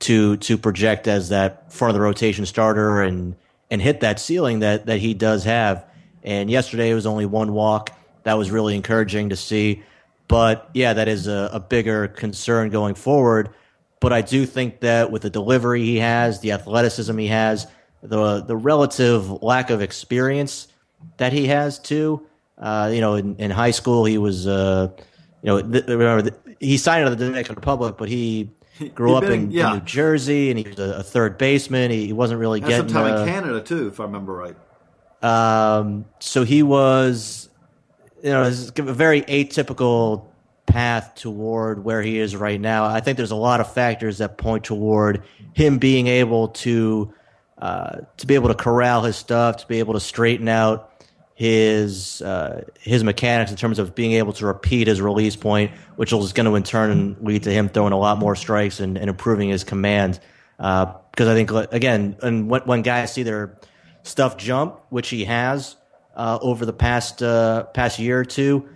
to 0.00 0.36
to 0.38 0.58
project 0.58 1.08
as 1.08 1.30
that 1.30 1.72
front 1.72 1.90
of 1.90 1.94
the 1.94 2.00
rotation 2.00 2.44
starter 2.46 3.02
and 3.02 3.36
and 3.70 3.80
hit 3.80 4.00
that 4.00 4.20
ceiling 4.20 4.60
that 4.60 4.86
that 4.86 4.98
he 4.98 5.14
does 5.14 5.44
have? 5.44 5.87
And 6.28 6.50
yesterday 6.50 6.90
it 6.90 6.94
was 6.94 7.06
only 7.06 7.24
one 7.24 7.54
walk. 7.54 7.90
That 8.24 8.34
was 8.36 8.50
really 8.50 8.76
encouraging 8.76 9.30
to 9.30 9.36
see. 9.36 9.82
But 10.28 10.68
yeah, 10.74 10.92
that 10.92 11.08
is 11.08 11.26
a, 11.26 11.48
a 11.54 11.60
bigger 11.60 12.08
concern 12.08 12.68
going 12.68 12.94
forward. 12.96 13.48
but 14.00 14.12
I 14.12 14.20
do 14.20 14.44
think 14.46 14.80
that 14.80 15.10
with 15.10 15.22
the 15.22 15.30
delivery 15.30 15.82
he 15.82 15.96
has, 15.98 16.40
the 16.40 16.52
athleticism 16.52 17.16
he 17.16 17.28
has, 17.28 17.66
the 18.02 18.42
the 18.42 18.56
relative 18.56 19.42
lack 19.42 19.70
of 19.70 19.80
experience 19.80 20.68
that 21.16 21.32
he 21.32 21.46
has 21.48 21.78
too. 21.78 22.26
Uh, 22.58 22.90
you 22.92 23.00
know, 23.00 23.14
in, 23.14 23.36
in 23.36 23.50
high 23.50 23.70
school 23.72 24.04
he 24.04 24.18
was, 24.18 24.46
uh, 24.46 24.88
you 25.42 25.46
know, 25.46 25.62
th- 25.62 25.86
remember 25.86 26.30
th- 26.30 26.56
he 26.60 26.76
signed 26.76 27.06
to 27.06 27.10
the 27.14 27.24
Dominican 27.24 27.54
Republic, 27.54 27.94
but 27.96 28.08
he 28.08 28.50
grew 28.94 29.14
up 29.14 29.22
been- 29.22 29.32
in, 29.32 29.50
yeah. 29.50 29.72
in 29.72 29.78
New 29.78 29.84
Jersey 29.84 30.50
and 30.50 30.58
he 30.58 30.68
was 30.68 30.78
a, 30.78 30.98
a 30.98 31.02
third 31.02 31.38
baseman. 31.38 31.90
He, 31.90 32.06
he 32.06 32.12
wasn't 32.12 32.38
really 32.38 32.60
Had 32.60 32.70
some 32.70 32.86
getting 32.86 32.94
time 32.94 33.14
uh, 33.14 33.22
in 33.22 33.28
Canada 33.28 33.60
too, 33.62 33.88
if 33.88 33.98
I 33.98 34.04
remember 34.04 34.34
right. 34.34 34.56
Um, 35.22 36.04
so 36.20 36.44
he 36.44 36.62
was, 36.62 37.48
you 38.22 38.30
know, 38.30 38.44
a 38.44 38.82
very 38.82 39.22
atypical 39.22 40.26
path 40.66 41.14
toward 41.14 41.82
where 41.82 42.02
he 42.02 42.18
is 42.18 42.36
right 42.36 42.60
now. 42.60 42.84
I 42.84 43.00
think 43.00 43.16
there's 43.16 43.30
a 43.30 43.36
lot 43.36 43.60
of 43.60 43.72
factors 43.72 44.18
that 44.18 44.36
point 44.38 44.64
toward 44.64 45.22
him 45.54 45.78
being 45.78 46.06
able 46.06 46.48
to 46.48 47.12
uh, 47.58 48.00
to 48.18 48.26
be 48.26 48.34
able 48.36 48.48
to 48.48 48.54
corral 48.54 49.02
his 49.02 49.16
stuff, 49.16 49.56
to 49.58 49.66
be 49.66 49.80
able 49.80 49.94
to 49.94 50.00
straighten 50.00 50.48
out 50.48 50.92
his 51.34 52.22
uh, 52.22 52.64
his 52.80 53.02
mechanics 53.02 53.50
in 53.50 53.56
terms 53.56 53.78
of 53.78 53.94
being 53.94 54.12
able 54.12 54.32
to 54.32 54.46
repeat 54.46 54.86
his 54.86 55.00
release 55.00 55.36
point, 55.36 55.72
which 55.96 56.12
is 56.12 56.32
going 56.32 56.46
to 56.46 56.54
in 56.54 56.62
turn 56.62 57.16
lead 57.20 57.44
to 57.44 57.50
him 57.50 57.68
throwing 57.68 57.92
a 57.92 57.98
lot 57.98 58.18
more 58.18 58.36
strikes 58.36 58.80
and, 58.80 58.96
and 58.96 59.08
improving 59.08 59.48
his 59.48 59.64
command. 59.64 60.20
Because 60.56 61.28
I 61.28 61.34
think 61.34 61.50
again, 61.72 62.16
and 62.22 62.48
when, 62.48 62.62
when 62.62 62.82
guys 62.82 63.12
see 63.12 63.22
their 63.22 63.56
stuff 64.08 64.36
jump, 64.36 64.80
which 64.88 65.08
he 65.10 65.24
has 65.24 65.76
uh, 66.16 66.38
over 66.42 66.66
the 66.66 66.72
past 66.72 67.22
uh, 67.22 67.64
past 67.64 67.98
year 67.98 68.20
or 68.20 68.24
two, 68.24 68.68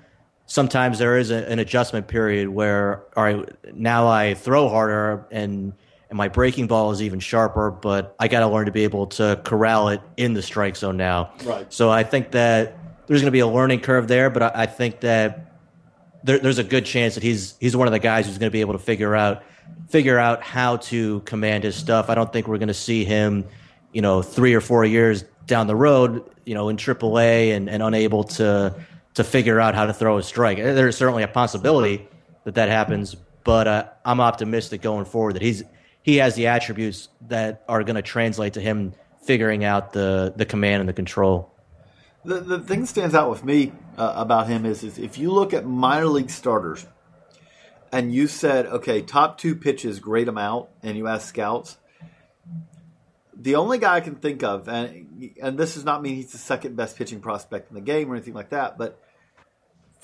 sometimes 0.47 0.99
there 0.99 1.19
is 1.19 1.31
a, 1.31 1.49
an 1.51 1.59
adjustment 1.59 2.07
period 2.07 2.49
where 2.49 3.05
all 3.17 3.25
right, 3.25 3.75
now 3.75 4.07
I 4.07 4.35
throw 4.35 4.69
harder 4.69 5.27
and 5.31 5.73
and 6.09 6.17
my 6.19 6.29
breaking 6.29 6.67
ball 6.67 6.91
is 6.91 7.01
even 7.01 7.21
sharper, 7.21 7.71
but 7.71 8.15
I 8.19 8.29
got 8.29 8.41
to 8.41 8.49
learn 8.49 8.67
to 8.67 8.73
be 8.73 8.85
able 8.85 9.07
to 9.07 9.41
corral 9.45 9.89
it 9.89 10.03
in 10.19 10.35
the 10.35 10.43
strike 10.43 10.77
zone 10.77 10.99
now. 10.99 11.33
Right. 11.43 11.73
So 11.73 11.91
I 11.91 12.03
think 12.03 12.33
that 12.33 12.77
there's 13.07 13.23
going 13.23 13.29
to 13.29 13.33
be 13.33 13.41
a 13.41 13.47
learning 13.47 13.81
curve 13.81 14.09
there, 14.09 14.29
but 14.29 14.43
I, 14.43 14.53
I 14.55 14.67
think 14.67 15.01
that 15.01 15.53
there, 16.23 16.39
there's 16.39 16.59
a 16.59 16.65
good 16.65 16.85
chance 16.85 17.15
that 17.15 17.23
he's 17.23 17.57
he's 17.61 17.75
one 17.75 17.89
of 17.89 17.93
the 17.93 17.99
guys 17.99 18.27
who's 18.27 18.39
going 18.39 18.51
to 18.51 18.53
be 18.53 18.61
able 18.61 18.75
to 18.75 18.79
figure 18.79 19.17
out 19.17 19.43
figure 19.89 20.19
out 20.19 20.43
how 20.43 20.77
to 20.77 21.21
command 21.21 21.65
his 21.65 21.77
stuff. 21.77 22.11
I 22.11 22.15
don't 22.15 22.33
think 22.33 22.47
we're 22.47 22.59
going 22.59 22.69
to 22.69 22.75
see 22.75 23.05
him, 23.05 23.47
you 23.93 24.03
know, 24.03 24.23
three 24.23 24.55
or 24.55 24.61
four 24.61 24.85
years 24.85 25.25
down 25.47 25.67
the 25.67 25.77
road, 25.77 26.25
you 26.45 26.55
know, 26.55 26.69
in 26.69 26.77
AAA 26.77 27.55
and, 27.55 27.69
and 27.69 27.83
unable 27.83 28.25
to 28.25 28.75
to 29.15 29.25
figure 29.25 29.61
out 29.61 29.75
how 29.75 29.85
to 29.87 29.93
throw 29.93 30.17
a 30.17 30.23
strike. 30.23 30.57
There's 30.57 30.97
certainly 30.97 31.23
a 31.23 31.29
possibility 31.29 32.09
that 32.45 32.55
that 32.55 32.71
happens, 32.71 33.15
but 33.45 33.69
uh, 33.69 33.89
I'm 34.05 34.21
optimistic 34.21 34.81
going 34.81 35.05
forward 35.05 35.35
that 35.35 35.43
he's 35.43 35.63
he 36.03 36.17
has 36.17 36.35
the 36.35 36.49
attributes 36.49 37.09
that 37.29 37.65
are 37.69 37.85
going 37.85 37.97
to 37.97 38.03
translate 38.03 38.55
to 38.55 38.61
him 38.61 38.95
figuring 39.25 39.65
out 39.65 39.93
the 39.93 40.33
the 40.35 40.47
command 40.47 40.81
and 40.81 40.89
the 40.89 40.95
control. 40.95 41.53
The, 42.25 42.41
the 42.41 42.61
thing 42.61 42.83
that 42.83 42.87
stands 42.87 43.15
out 43.17 43.31
with 43.31 43.45
me 43.45 43.73
uh, 43.99 44.13
about 44.17 44.47
him 44.47 44.65
is, 44.65 44.85
is 44.85 44.99
if 44.99 45.19
you 45.19 45.33
look 45.33 45.53
at 45.53 45.67
minor 45.67 46.07
league 46.07 46.31
starters 46.31 46.87
and 47.91 48.15
you 48.15 48.29
said, 48.29 48.67
okay, 48.67 49.03
top 49.03 49.39
two 49.39 49.57
pitches, 49.57 49.99
grade 49.99 50.29
them 50.29 50.39
out, 50.39 50.71
and 50.85 50.97
you 50.97 51.09
ask 51.09 51.29
scouts, 51.29 51.79
the 53.35 53.57
only 53.57 53.79
guy 53.79 53.97
I 53.97 54.01
can 54.01 54.17
think 54.17 54.43
of, 54.43 54.69
and, 54.69 55.35
and 55.41 55.59
this 55.59 55.75
does 55.75 55.85
not 55.85 56.03
mean 56.03 56.17
he's 56.17 56.33
the 56.33 56.39
second 56.39 56.77
best 56.77 56.97
pitching 56.97 57.21
prospect 57.21 57.71
in 57.71 57.75
the 57.75 57.81
game 57.81 58.11
or 58.11 58.15
anything 58.15 58.35
like 58.35 58.51
that, 58.51 58.79
but 58.79 59.01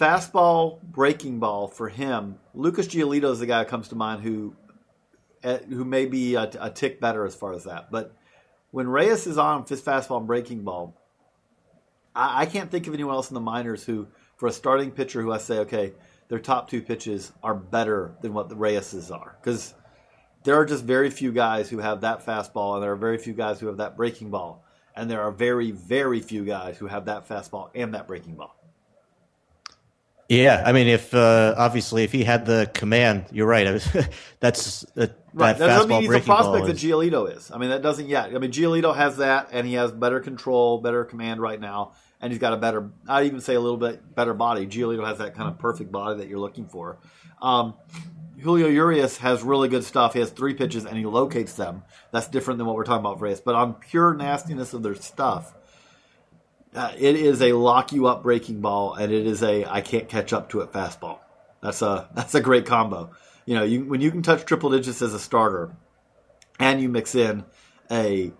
fastball, 0.01 0.81
breaking 0.83 1.39
ball 1.39 1.69
for 1.69 1.89
him, 1.89 2.39
Lucas 2.55 2.87
Giolito 2.89 3.31
is 3.33 3.41
the 3.41 3.47
guy 3.47 3.59
that 3.59 3.69
comes 3.69 3.89
to 3.89 3.97
mind 3.97 4.23
who 4.23 4.55
uh, 5.45 5.59
who 5.69 5.85
may 5.85 6.07
be 6.07 6.35
a, 6.35 6.51
a 6.61 6.71
tick 6.71 7.01
better 7.01 7.25
as 7.25 7.35
far 7.35 7.53
as 7.53 7.65
that. 7.65 7.91
But 7.91 8.13
when 8.71 8.89
Reyes 8.89 9.27
is 9.27 9.39
on 9.39 9.65
his 9.67 9.81
fastball 9.81 10.19
and 10.19 10.27
breaking 10.27 10.63
ball, 10.63 10.95
I, 12.15 12.43
I 12.43 12.47
can't 12.47 12.71
think 12.71 12.87
of 12.87 12.95
anyone 12.95 13.15
else 13.15 13.31
in 13.31 13.35
the 13.35 13.41
minors 13.41 13.85
who, 13.85 14.09
for 14.37 14.49
a 14.49 14.53
starting 14.53 14.91
pitcher, 14.91 15.23
who 15.23 15.33
I 15.33 15.39
say, 15.39 15.59
okay, 15.61 15.93
their 16.29 16.41
top 16.41 16.69
two 16.69 16.83
pitches 16.83 17.33
are 17.43 17.55
better 17.55 18.15
than 18.21 18.35
what 18.35 18.49
the 18.49 18.57
Reyes's 18.57 19.11
are. 19.11 19.37
Because 19.41 19.75
there 20.45 20.55
are 20.57 20.65
just 20.65 20.85
very 20.85 21.11
few 21.11 21.33
guys 21.33 21.69
who 21.69 21.79
have 21.79 22.03
that 22.03 22.25
fastball, 22.25 22.75
and 22.75 22.83
there 22.83 22.93
are 22.93 22.97
very 22.97 23.19
few 23.19 23.33
guys 23.33 23.61
who 23.61 23.67
have 23.67 23.79
that 23.79 23.97
breaking 23.97 24.31
ball. 24.31 24.65
And 24.95 25.09
there 25.09 25.23
are 25.23 25.31
very, 25.31 25.71
very 25.71 26.21
few 26.21 26.45
guys 26.45 26.77
who 26.77 26.89
have 26.89 27.05
that 27.05 27.29
fastball 27.29 27.71
and 27.75 27.95
that 27.95 28.09
breaking 28.09 28.35
ball. 28.35 28.57
Yeah, 30.29 30.63
I 30.67 30.73
mean, 30.73 30.89
if 30.89 31.15
uh, 31.15 31.55
obviously 31.57 32.05
if 32.05 32.13
he 32.13 32.25
had 32.25 32.45
the 32.45 32.71
command, 32.75 33.27
you're 33.31 33.47
right. 33.47 33.67
I 33.67 33.73
was, 33.73 33.89
that's 34.41 34.85
uh, 34.85 34.87
that 34.97 35.19
Right. 35.39 35.57
That 35.57 35.67
doesn't 35.67 35.89
mean 35.89 36.03
he's 36.03 36.15
a 36.15 36.21
prospect 36.21 36.67
that 36.67 36.77
Giolito 36.77 37.35
is. 37.35 37.51
I 37.53 37.59
mean, 37.59 37.71
that 37.71 37.83
doesn't 37.83 38.09
yet. 38.09 38.35
I 38.35 38.39
mean, 38.39 38.51
Giolito 38.51 38.95
has 38.95 39.19
that, 39.19 39.51
and 39.53 39.67
he 39.67 39.75
has 39.75 39.93
better 39.93 40.21
control, 40.21 40.79
better 40.79 41.05
command 41.05 41.41
right 41.41 41.61
now, 41.61 41.93
and 42.21 42.33
he's 42.33 42.41
got 42.41 42.55
a 42.55 42.57
better, 42.57 42.91
I'd 43.07 43.27
even 43.27 43.41
say 43.41 43.55
a 43.55 43.61
little 43.61 43.77
bit 43.77 44.15
better 44.15 44.35
body. 44.35 44.67
Giolito 44.67 45.07
has 45.07 45.19
that 45.19 45.35
kind 45.35 45.49
of 45.49 45.59
perfect 45.59 45.93
body 45.93 46.19
that 46.19 46.29
you're 46.29 46.41
looking 46.41 46.67
for. 46.67 46.99
Um, 47.41 47.75
Julio 48.41 48.69
Urias 48.69 49.19
has 49.19 49.43
really 49.43 49.69
good 49.69 49.85
stuff. 49.85 50.13
He 50.13 50.21
has 50.21 50.31
three 50.31 50.55
pitches, 50.55 50.85
and 50.85 50.97
he 50.97 51.05
locates 51.05 51.55
them. 51.55 51.83
That's 52.13 52.29
different 52.29 52.59
than 52.59 52.67
what 52.67 52.77
we're 52.77 52.85
talking 52.85 53.05
about, 53.05 53.21
Reyes. 53.21 53.41
But 53.41 53.57
on 53.57 53.75
pure 53.75 54.15
nastiness 54.15 54.73
of 54.73 54.83
their 54.83 54.95
stuff, 54.95 55.55
uh, 56.75 56.93
it 56.97 57.17
is 57.17 57.43
a 57.43 57.53
lock 57.53 57.93
you 57.93 58.07
up 58.07 58.23
breaking 58.23 58.61
ball, 58.61 58.95
and 58.95 59.13
it 59.13 59.27
is 59.27 59.43
a 59.43 59.65
I 59.65 59.81
can't 59.81 60.09
catch 60.09 60.33
up 60.33 60.51
to 60.51 60.61
it 60.61 60.73
fastball. 60.73 61.19
That's 61.63 61.83
a 61.83 62.09
that's 62.15 62.35
a 62.35 62.41
great 62.41 62.67
combo. 62.67 63.11
You 63.45 63.55
know, 63.55 63.65
you, 63.65 63.85
when 63.85 64.01
you 64.01 64.11
can 64.11 64.23
touch 64.23 64.45
triple 64.45 64.71
digits 64.71 65.03
as 65.03 65.15
a 65.15 65.19
starter, 65.19 65.75
and 66.61 66.81
you 66.81 66.89
mix 66.89 67.15
in 67.15 67.45
a 67.91 68.33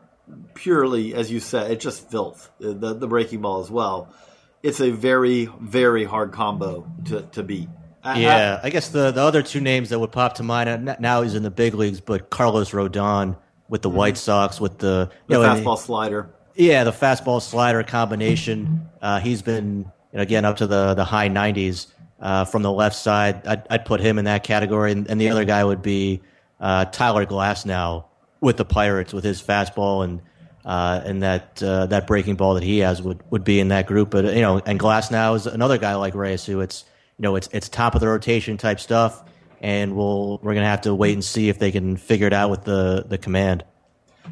purely, 0.55 1.15
as 1.15 1.31
you 1.31 1.41
said, 1.41 1.71
it's 1.71 1.83
just 1.83 2.11
filth 2.11 2.51
the 2.61 2.95
the 2.95 3.09
breaking 3.09 3.41
ball 3.41 3.61
as 3.61 3.71
well. 3.71 4.15
It's 4.63 4.81
a 4.81 4.91
very 4.91 5.49
very 5.61 6.05
hard 6.05 6.33
combo 6.33 6.89
to 7.07 7.23
to 7.23 7.43
beat. 7.43 7.69
I- 8.05 8.13
I- 8.13 8.19
Yeah, 8.19 8.61
I 8.63 8.71
guess 8.71 8.89
the 8.89 9.11
the 9.11 9.23
other 9.23 9.43
two 9.43 9.61
names 9.61 9.89
that 9.91 9.99
would 9.99 10.13
pop 10.13 10.35
to 10.35 10.43
mind 10.43 10.97
now 11.01 11.23
he's 11.23 11.35
in 11.35 11.43
the 11.43 11.51
big 11.51 11.75
leagues, 11.75 12.01
but 12.01 12.31
Carlos 12.31 12.71
Rodon 12.71 13.37
with 13.69 13.83
the 13.83 13.91
White 13.91 14.17
Sox 14.17 14.61
with 14.61 14.79
the 14.79 15.09
Mm-hmm. 15.11 15.33
the 15.33 15.35
know, 15.35 15.43
and- 15.53 15.65
fastball 15.67 15.79
slider. 15.79 16.31
Yeah, 16.55 16.83
the 16.85 16.93
fastball 16.93 17.41
slider 17.41 17.83
combination. 17.85 18.89
Uh, 19.01 19.21
he's 19.21 19.43
been 19.43 19.79
you 20.13 20.17
know, 20.17 20.23
again 20.23 20.45
up 20.45 20.57
to 20.59 20.67
the 20.67 20.95
the 20.95 21.05
high 21.05 21.29
90s 21.29 21.87
uh, 22.21 22.45
from 22.45 22.63
the 22.63 22.73
left 22.73 22.97
side. 22.97 23.47
I'd, 23.47 23.63
I'd 23.71 23.85
put 23.85 24.01
him 24.01 24.19
in 24.19 24.25
that 24.25 24.43
category, 24.43 24.91
and, 24.93 25.09
and 25.09 25.21
the 25.21 25.29
other 25.31 25.45
guy 25.45 25.63
would 25.65 25.83
be 25.83 26.21
uh, 26.61 26.87
Tyler 26.87 27.27
Glasnow 27.27 28.05
with 28.41 28.57
the 28.57 28.65
Pirates 28.65 29.13
with 29.13 29.23
his 29.25 29.41
fastball 29.43 30.03
and 30.05 30.21
uh, 30.65 31.01
and 31.05 31.23
that 31.23 31.63
uh, 31.63 31.87
that 31.87 32.07
breaking 32.09 32.35
ball 32.35 32.55
that 32.55 32.63
he 32.65 32.79
has 32.81 33.01
would, 33.01 33.23
would 33.31 33.45
be 33.45 33.61
in 33.61 33.69
that 33.69 33.87
group. 33.87 34.11
But 34.11 34.25
you 34.35 34.41
know, 34.41 34.61
and 34.67 34.81
Glasnow 34.81 35.37
is 35.37 35.47
another 35.47 35.79
guy 35.79 35.95
like 35.95 36.15
Reyes 36.17 36.45
who 36.45 36.61
it's 36.61 36.85
you 37.19 37.23
know 37.23 37.37
it's 37.37 37.49
it's 37.53 37.69
top 37.69 37.95
of 37.95 38.01
the 38.01 38.09
rotation 38.09 38.57
type 38.57 38.81
stuff, 38.81 39.23
and 39.61 39.97
we'll 39.97 40.39
we're 40.43 40.55
gonna 40.55 40.67
have 40.67 40.83
to 40.83 40.95
wait 40.95 41.13
and 41.15 41.25
see 41.25 41.49
if 41.49 41.59
they 41.59 41.73
can 41.73 41.97
figure 41.97 42.27
it 42.27 42.33
out 42.33 42.51
with 42.51 42.65
the 42.65 43.05
the 43.07 43.19
command. 43.19 43.65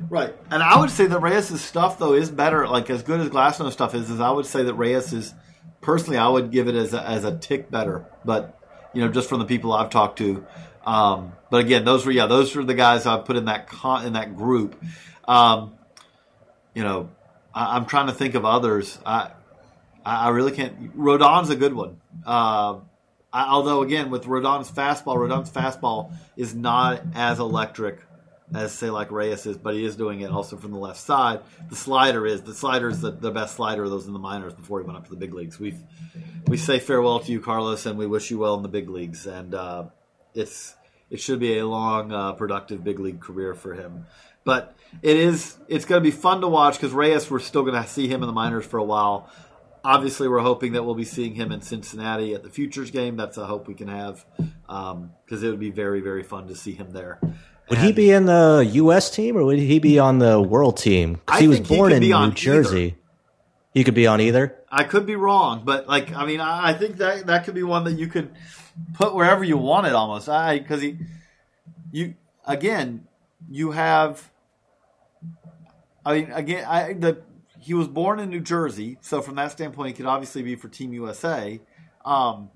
Right, 0.09 0.35
and 0.51 0.63
I 0.63 0.79
would 0.79 0.91
say 0.91 1.07
that 1.07 1.21
Reyes' 1.21 1.61
stuff 1.61 1.99
though 1.99 2.13
is 2.13 2.31
better. 2.31 2.69
Like 2.69 2.91
as 2.91 3.03
good 3.03 3.21
as 3.21 3.29
Glasnow's 3.29 3.73
stuff 3.73 3.95
is, 3.95 4.11
is 4.11 4.21
I 4.21 4.31
would 4.31 4.47
say 4.47 4.63
that 4.63 4.75
Reyes 4.75 5.13
is 5.13 5.35
personally 5.81 6.19
I 6.19 6.29
would 6.29 6.51
give 6.51 6.69
it 6.69 6.75
as 6.75 6.95
a, 6.95 7.03
as 7.03 7.25
a 7.25 7.37
tick 7.37 7.71
better. 7.71 8.07
But 8.25 8.59
you 8.93 9.01
know, 9.01 9.11
just 9.11 9.29
from 9.29 9.41
the 9.41 9.47
people 9.47 9.73
I've 9.73 9.91
talked 9.91 10.19
to. 10.19 10.47
Um, 10.85 11.33
but 11.51 11.59
again, 11.59 11.85
those 11.85 12.07
were 12.07 12.13
yeah, 12.13 12.27
those 12.27 12.55
were 12.55 12.65
the 12.65 12.75
guys 12.75 13.07
I 13.07 13.19
put 13.19 13.37
in 13.37 13.47
that 13.47 13.69
con, 13.69 14.07
in 14.07 14.13
that 14.13 14.37
group. 14.37 14.81
Um, 15.27 15.75
you 16.75 16.85
know, 16.85 17.11
I, 17.53 17.77
I'm 17.77 17.87
trying 17.87 18.07
to 18.07 18.13
think 18.13 18.35
of 18.35 18.45
others. 18.45 18.99
I 19.05 19.31
I 20.07 20.27
I 20.27 20.29
really 20.31 20.53
can't. 20.53 20.93
Rodon's 20.95 21.51
a 21.51 21.57
good 21.57 21.75
one. 21.75 22.01
Uh, 22.25 22.81
I, 23.33 23.49
although 23.49 23.83
again, 23.83 24.11
with 24.11 24.25
Rodon's 24.25 24.71
fastball, 24.71 25.17
Rodon's 25.17 25.51
fastball 25.51 26.13
is 26.37 26.55
not 26.55 27.03
as 27.15 27.39
electric 27.39 28.01
as 28.55 28.73
say 28.73 28.91
like 28.91 29.11
Reyes 29.11 29.45
is, 29.47 29.57
but 29.57 29.75
he 29.75 29.85
is 29.85 29.97
doing 29.97 30.21
it 30.21 30.31
also 30.31 30.57
from 30.57 30.71
the 30.71 30.79
left 30.79 31.01
side. 31.01 31.41
The 31.69 31.77
slider 31.77 32.27
is 32.27 32.43
the 32.43 32.55
slider 32.55 32.89
is 32.89 33.01
the, 33.01 33.11
the 33.11 33.31
best 33.31 33.57
slider 33.57 33.85
of 33.85 33.91
those 33.91 34.07
in 34.07 34.13
the 34.13 34.19
minors 34.19 34.55
before 34.55 34.81
he 34.81 34.87
went 34.87 34.97
up 34.97 35.05
to 35.05 35.11
the 35.11 35.17
big 35.17 35.35
leagues. 35.35 35.59
We 35.59 35.75
we 36.47 36.57
say 36.57 36.79
farewell 36.79 37.21
to 37.21 37.33
you, 37.33 37.41
Carlos, 37.41 37.87
and 37.87 37.99
we 37.99 38.07
wish 38.07 38.31
you 38.31 38.39
well 38.39 38.55
in 38.55 38.63
the 38.63 38.69
big 38.69 38.89
leagues. 38.89 39.27
And 39.27 39.55
uh, 39.55 39.87
it's 40.35 40.77
it 41.11 41.21
should 41.21 41.41
be 41.41 41.59
a 41.59 41.67
long, 41.67 42.13
uh, 42.13 42.33
productive 42.33 42.85
big 42.85 43.01
league 43.01 43.21
career 43.21 43.55
for 43.55 43.75
him. 43.75 44.07
But 44.45 44.77
it 45.03 45.17
is 45.17 45.57
it's 45.67 45.85
going 45.85 46.01
to 46.01 46.05
be 46.09 46.17
fun 46.17 46.41
to 46.43 46.49
watch 46.49 46.75
because 46.75 46.93
Reyes 46.93 47.29
we're 47.29 47.41
still 47.41 47.63
going 47.63 47.81
to 47.83 47.89
see 47.89 48.07
him 48.07 48.23
in 48.23 48.29
the 48.29 48.33
minors 48.33 48.65
for 48.65 48.79
a 48.79 48.85
while. 48.85 49.29
Obviously, 49.87 50.27
we're 50.27 50.41
hoping 50.41 50.73
that 50.73 50.83
we'll 50.83 50.97
be 50.97 51.05
seeing 51.05 51.37
him 51.37 51.53
in 51.53 51.61
Cincinnati 51.63 52.35
at 52.35 52.43
the 52.43 52.51
Futures 52.51 52.91
game. 52.91 53.17
That's 53.17 53.37
a 53.37 53.47
hope 53.47 53.69
we 53.69 53.75
can 53.75 53.87
have 53.87 54.25
um, 54.69 55.13
because 55.25 55.45
it 55.45 55.49
would 55.49 55.61
be 55.61 55.71
very, 55.71 56.01
very 56.01 56.25
fun 56.25 56.49
to 56.49 56.57
see 56.57 56.73
him 56.73 56.91
there. 56.91 57.21
Would 57.71 57.79
he 57.79 57.93
be 57.93 58.11
in 58.11 58.27
the 58.27 58.69
U.S. 58.75 59.11
team 59.11 59.37
or 59.37 59.45
would 59.45 59.61
he 59.61 59.79
be 59.79 60.01
on 60.01 60.19
the 60.19 60.41
World 60.43 60.77
team? 60.77 61.21
'Cause 61.25 61.39
I 61.39 61.41
he 61.43 61.49
was 61.49 61.59
think 61.59 61.69
he 61.69 61.77
born 61.77 61.93
in 61.93 62.01
New 62.01 62.31
Jersey. 62.33 62.97
He 63.73 63.85
could 63.85 63.95
be 63.95 64.09
on 64.09 64.21
either. 64.21 64.57
I 64.73 64.83
could 64.83 65.07
be 65.07 65.15
wrong, 65.15 65.63
but 65.65 65.87
like 65.87 66.13
I 66.13 66.27
mean, 66.27 66.41
I, 66.41 66.71
I 66.71 66.73
think 66.75 66.97
that 66.97 67.27
that 67.27 67.45
could 67.45 67.55
be 67.55 67.63
one 67.63 67.85
that 67.85 67.93
you 67.93 68.09
could 68.09 68.31
put 68.95 69.15
wherever 69.15 69.45
you 69.45 69.57
want 69.57 69.87
it 69.87 69.93
almost. 69.95 70.29
I 70.29 70.59
because 70.59 70.83
he, 70.83 70.99
you, 71.93 72.15
again, 72.45 73.07
you 73.49 73.71
have. 73.71 74.31
I 76.05 76.15
mean, 76.15 76.33
again, 76.33 76.65
I 76.67 76.93
the 76.95 77.19
he 77.67 77.75
was 77.75 77.89
born 77.89 78.21
in 78.21 78.31
New 78.31 78.39
Jersey, 78.39 78.97
so 79.01 79.21
from 79.21 79.35
that 79.35 79.51
standpoint, 79.51 79.89
he 79.89 79.95
could 79.95 80.07
obviously 80.07 80.41
be 80.41 80.55
for 80.55 80.69
Team 80.69 80.93
USA. 80.93 81.61
Um, 82.05 82.49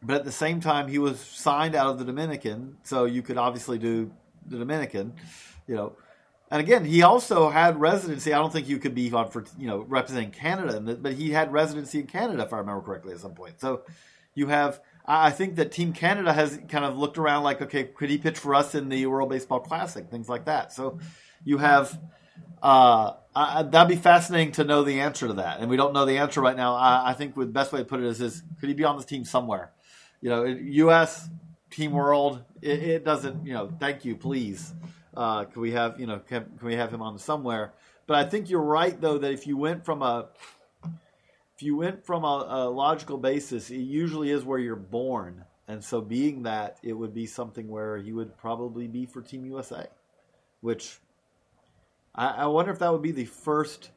but 0.00 0.14
at 0.14 0.24
the 0.24 0.30
same 0.30 0.60
time, 0.60 0.86
he 0.86 1.00
was 1.00 1.18
signed 1.18 1.74
out 1.74 1.88
of 1.88 1.98
the 1.98 2.04
Dominican, 2.04 2.76
so 2.84 3.06
you 3.06 3.22
could 3.22 3.36
obviously 3.36 3.76
do 3.76 4.12
the 4.46 4.56
Dominican, 4.56 5.14
you 5.66 5.74
know. 5.74 5.96
And 6.48 6.60
again, 6.60 6.84
he 6.84 7.02
also 7.02 7.50
had 7.50 7.80
residency. 7.80 8.32
I 8.32 8.38
don't 8.38 8.52
think 8.52 8.68
you 8.68 8.78
could 8.78 8.94
be 8.94 9.12
on 9.12 9.32
for 9.32 9.44
you 9.58 9.66
know 9.66 9.80
representing 9.80 10.30
Canada, 10.30 10.80
but 10.94 11.14
he 11.14 11.30
had 11.30 11.52
residency 11.52 11.98
in 11.98 12.06
Canada, 12.06 12.44
if 12.44 12.52
I 12.52 12.58
remember 12.58 12.82
correctly, 12.82 13.14
at 13.14 13.18
some 13.18 13.34
point. 13.34 13.60
So 13.60 13.82
you 14.36 14.46
have. 14.46 14.80
I 15.10 15.30
think 15.32 15.56
that 15.56 15.72
Team 15.72 15.92
Canada 15.92 16.32
has 16.32 16.60
kind 16.68 16.84
of 16.84 16.96
looked 16.96 17.18
around 17.18 17.42
like, 17.42 17.62
okay, 17.62 17.82
could 17.82 18.10
he 18.10 18.18
pitch 18.18 18.38
for 18.38 18.54
us 18.54 18.76
in 18.76 18.90
the 18.90 19.06
World 19.06 19.30
Baseball 19.30 19.58
Classic, 19.58 20.08
things 20.08 20.28
like 20.28 20.44
that. 20.44 20.72
So 20.72 21.00
you 21.44 21.58
have. 21.58 21.98
Uh, 22.62 23.14
I, 23.38 23.62
that'd 23.62 23.88
be 23.88 24.00
fascinating 24.00 24.52
to 24.52 24.64
know 24.64 24.82
the 24.82 25.00
answer 25.00 25.28
to 25.28 25.34
that, 25.34 25.60
and 25.60 25.70
we 25.70 25.76
don't 25.76 25.92
know 25.92 26.04
the 26.04 26.18
answer 26.18 26.40
right 26.40 26.56
now. 26.56 26.74
I, 26.74 27.10
I 27.10 27.12
think 27.14 27.36
the 27.36 27.46
best 27.46 27.72
way 27.72 27.78
to 27.78 27.84
put 27.84 28.00
it 28.00 28.06
is, 28.06 28.20
is 28.20 28.42
could 28.58 28.68
he 28.68 28.74
be 28.74 28.84
on 28.84 28.96
this 28.96 29.06
team 29.06 29.24
somewhere? 29.24 29.70
You 30.20 30.30
know, 30.30 30.44
U.S. 30.44 31.28
Team 31.70 31.92
World, 31.92 32.42
it, 32.60 32.82
it 32.82 33.04
doesn't. 33.04 33.46
You 33.46 33.54
know, 33.54 33.70
thank 33.78 34.04
you, 34.04 34.16
please. 34.16 34.74
Uh, 35.16 35.44
can 35.44 35.62
we 35.62 35.70
have 35.72 36.00
you 36.00 36.06
know 36.06 36.18
can, 36.18 36.46
can 36.58 36.66
we 36.66 36.74
have 36.74 36.92
him 36.92 37.00
on 37.00 37.18
somewhere? 37.18 37.74
But 38.08 38.16
I 38.16 38.24
think 38.28 38.50
you're 38.50 38.60
right 38.60 39.00
though 39.00 39.18
that 39.18 39.32
if 39.32 39.46
you 39.46 39.56
went 39.56 39.84
from 39.84 40.02
a 40.02 40.26
if 41.54 41.62
you 41.62 41.76
went 41.76 42.04
from 42.04 42.24
a, 42.24 42.46
a 42.48 42.68
logical 42.68 43.18
basis, 43.18 43.70
it 43.70 43.76
usually 43.76 44.30
is 44.30 44.44
where 44.44 44.58
you're 44.58 44.76
born, 44.76 45.44
and 45.68 45.84
so 45.84 46.00
being 46.00 46.42
that, 46.42 46.78
it 46.82 46.92
would 46.92 47.14
be 47.14 47.26
something 47.26 47.68
where 47.68 47.98
he 47.98 48.12
would 48.12 48.36
probably 48.36 48.88
be 48.88 49.06
for 49.06 49.22
Team 49.22 49.44
USA, 49.44 49.86
which 50.60 50.98
I, 52.18 52.30
I 52.30 52.46
wonder 52.46 52.72
if 52.72 52.80
that 52.80 52.90
would 52.90 53.02
be 53.02 53.12
the 53.12 53.24
first 53.24 53.90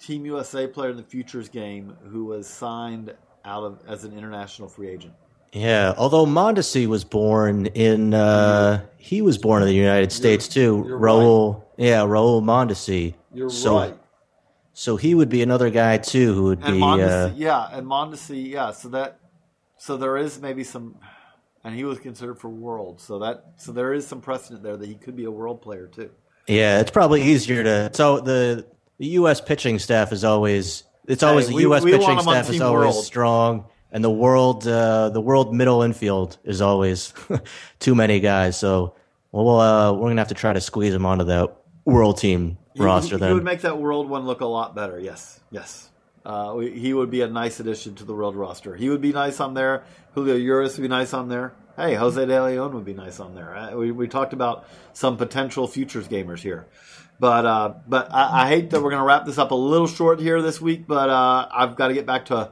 Team 0.00 0.24
USA 0.24 0.66
player 0.66 0.90
in 0.90 0.96
the 0.96 1.02
futures 1.02 1.48
game 1.48 1.94
who 2.10 2.24
was 2.24 2.48
signed 2.48 3.14
out 3.44 3.64
of 3.64 3.82
as 3.86 4.04
an 4.04 4.16
international 4.16 4.68
free 4.68 4.88
agent. 4.88 5.12
Yeah, 5.52 5.94
although 5.96 6.26
Mondesi 6.26 6.86
was 6.86 7.04
born 7.04 7.66
in, 7.66 8.14
uh, 8.14 8.84
he 8.96 9.22
was 9.22 9.38
born 9.38 9.62
in 9.62 9.68
the 9.68 9.74
United 9.74 10.12
States 10.12 10.48
too. 10.48 10.84
you're 10.86 10.98
Raul, 10.98 11.64
yeah, 11.76 12.00
Raul 12.00 12.42
Mondesi. 12.42 13.14
You're 13.32 13.50
so, 13.50 13.76
right. 13.78 13.94
So 14.72 14.96
he 14.96 15.14
would 15.14 15.28
be 15.28 15.42
another 15.42 15.70
guy 15.70 15.98
too 15.98 16.34
who 16.34 16.42
would 16.44 16.62
And 16.62 16.74
be. 16.74 16.80
Mondesi, 16.80 17.30
Uh, 17.30 17.34
yeah, 17.34 17.68
and 17.72 17.86
Mondesi, 17.86 18.50
yeah. 18.50 18.72
So 18.72 18.88
that, 18.90 19.18
so 19.76 19.96
there 19.96 20.16
is 20.16 20.40
maybe 20.40 20.64
some, 20.64 20.96
and 21.64 21.74
he 21.74 21.84
was 21.84 21.98
considered 21.98 22.38
for 22.38 22.48
world. 22.48 23.00
So 23.00 23.18
that, 23.18 23.44
so 23.56 23.72
there 23.72 23.92
is 23.92 24.06
some 24.06 24.20
precedent 24.20 24.62
there 24.62 24.76
that 24.76 24.88
he 24.88 24.94
could 24.94 25.16
be 25.16 25.24
a 25.24 25.30
world 25.30 25.62
player 25.62 25.86
too. 25.86 26.10
Yeah, 26.48 26.80
it's 26.80 26.90
probably 26.90 27.22
easier 27.22 27.62
to. 27.62 27.90
So 27.94 28.20
the 28.20 28.66
the 28.98 29.06
U.S. 29.08 29.40
pitching 29.40 29.78
staff 29.78 30.12
is 30.12 30.24
always. 30.24 30.84
It's 31.06 31.22
always 31.22 31.48
Hey, 31.48 31.54
the 31.54 31.60
U.S. 31.62 31.82
we 31.84 31.92
want 31.92 32.02
pitching 32.04 32.20
staff 32.20 32.50
is 32.50 32.60
always 32.60 32.94
World. 32.94 33.04
strong, 33.04 33.64
and 33.92 34.02
the 34.04 34.10
world 34.10 34.66
uh, 34.66 35.08
the 35.10 35.20
world 35.20 35.54
middle 35.54 35.82
infield 35.82 36.36
is 36.44 36.60
always 36.60 37.14
too 37.78 37.94
many 37.94 38.20
guys. 38.20 38.58
So 38.58 38.94
well, 39.32 39.60
uh, 39.60 39.92
we're 39.92 40.08
gonna 40.08 40.20
have 40.20 40.28
to 40.28 40.34
try 40.34 40.52
to 40.52 40.60
squeeze 40.60 40.92
him 40.94 41.06
onto 41.06 41.24
that 41.24 41.54
world 41.84 42.18
team 42.18 42.58
He- 42.74 42.82
roster 42.82 43.16
he, 43.16 43.20
then. 43.20 43.28
he 43.30 43.34
would 43.34 43.44
make 43.44 43.60
that 43.62 43.78
world 43.78 44.08
one 44.08 44.26
look 44.26 44.40
a 44.40 44.46
lot 44.46 44.74
better. 44.74 44.98
Yes, 44.98 45.40
yes. 45.50 45.88
Uh, 46.26 46.52
we, 46.56 46.78
he 46.78 46.92
would 46.92 47.08
be 47.10 47.22
a 47.22 47.28
nice 47.28 47.58
addition 47.60 47.94
to 47.94 48.04
the 48.04 48.12
world 48.14 48.36
roster. 48.36 48.74
He 48.76 48.90
would 48.90 49.00
be 49.00 49.12
nice 49.12 49.40
on 49.40 49.54
there. 49.54 49.84
Julio 50.12 50.34
Urias 50.34 50.76
would 50.76 50.82
be 50.82 50.88
nice 50.88 51.14
on 51.14 51.28
there. 51.28 51.54
Hey, 51.78 51.94
Jose 51.94 52.26
De 52.26 52.44
Leon 52.44 52.74
would 52.74 52.84
be 52.84 52.92
nice 52.92 53.20
on 53.20 53.36
there. 53.36 53.70
We, 53.76 53.92
we 53.92 54.08
talked 54.08 54.32
about 54.32 54.66
some 54.94 55.16
potential 55.16 55.68
futures 55.68 56.08
gamers 56.08 56.40
here, 56.40 56.66
but 57.20 57.46
uh, 57.46 57.74
but 57.86 58.12
I, 58.12 58.42
I 58.42 58.48
hate 58.48 58.70
that 58.70 58.82
we're 58.82 58.90
going 58.90 59.00
to 59.00 59.06
wrap 59.06 59.26
this 59.26 59.38
up 59.38 59.52
a 59.52 59.54
little 59.54 59.86
short 59.86 60.18
here 60.18 60.42
this 60.42 60.60
week. 60.60 60.88
But 60.88 61.08
uh, 61.08 61.46
I've 61.52 61.76
got 61.76 61.86
to 61.86 61.94
get 61.94 62.04
back 62.04 62.24
to 62.26 62.50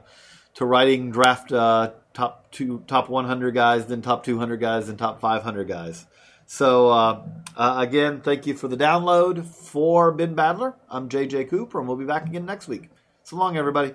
to 0.53 0.65
writing 0.65 1.11
draft 1.11 1.51
uh, 1.51 1.91
top 2.13 2.49
two, 2.51 2.85
top 2.87 3.09
100 3.09 3.51
guys, 3.53 3.87
then 3.87 4.01
top 4.01 4.23
200 4.23 4.61
guys, 4.61 4.87
then 4.87 4.95
top 4.95 5.19
500 5.19 5.67
guys. 5.67 6.05
So 6.45 6.87
uh, 6.87 7.27
uh, 7.57 7.75
again, 7.79 8.21
thank 8.21 8.47
you 8.47 8.53
for 8.53 8.69
the 8.69 8.77
download 8.77 9.43
for 9.43 10.13
Ben 10.13 10.37
Badler. 10.37 10.75
I'm 10.89 11.09
JJ 11.09 11.49
Cooper, 11.49 11.79
and 11.79 11.87
we'll 11.89 11.97
be 11.97 12.05
back 12.05 12.27
again 12.27 12.45
next 12.45 12.69
week. 12.69 12.91
So 13.23 13.35
long, 13.35 13.57
everybody. 13.57 13.93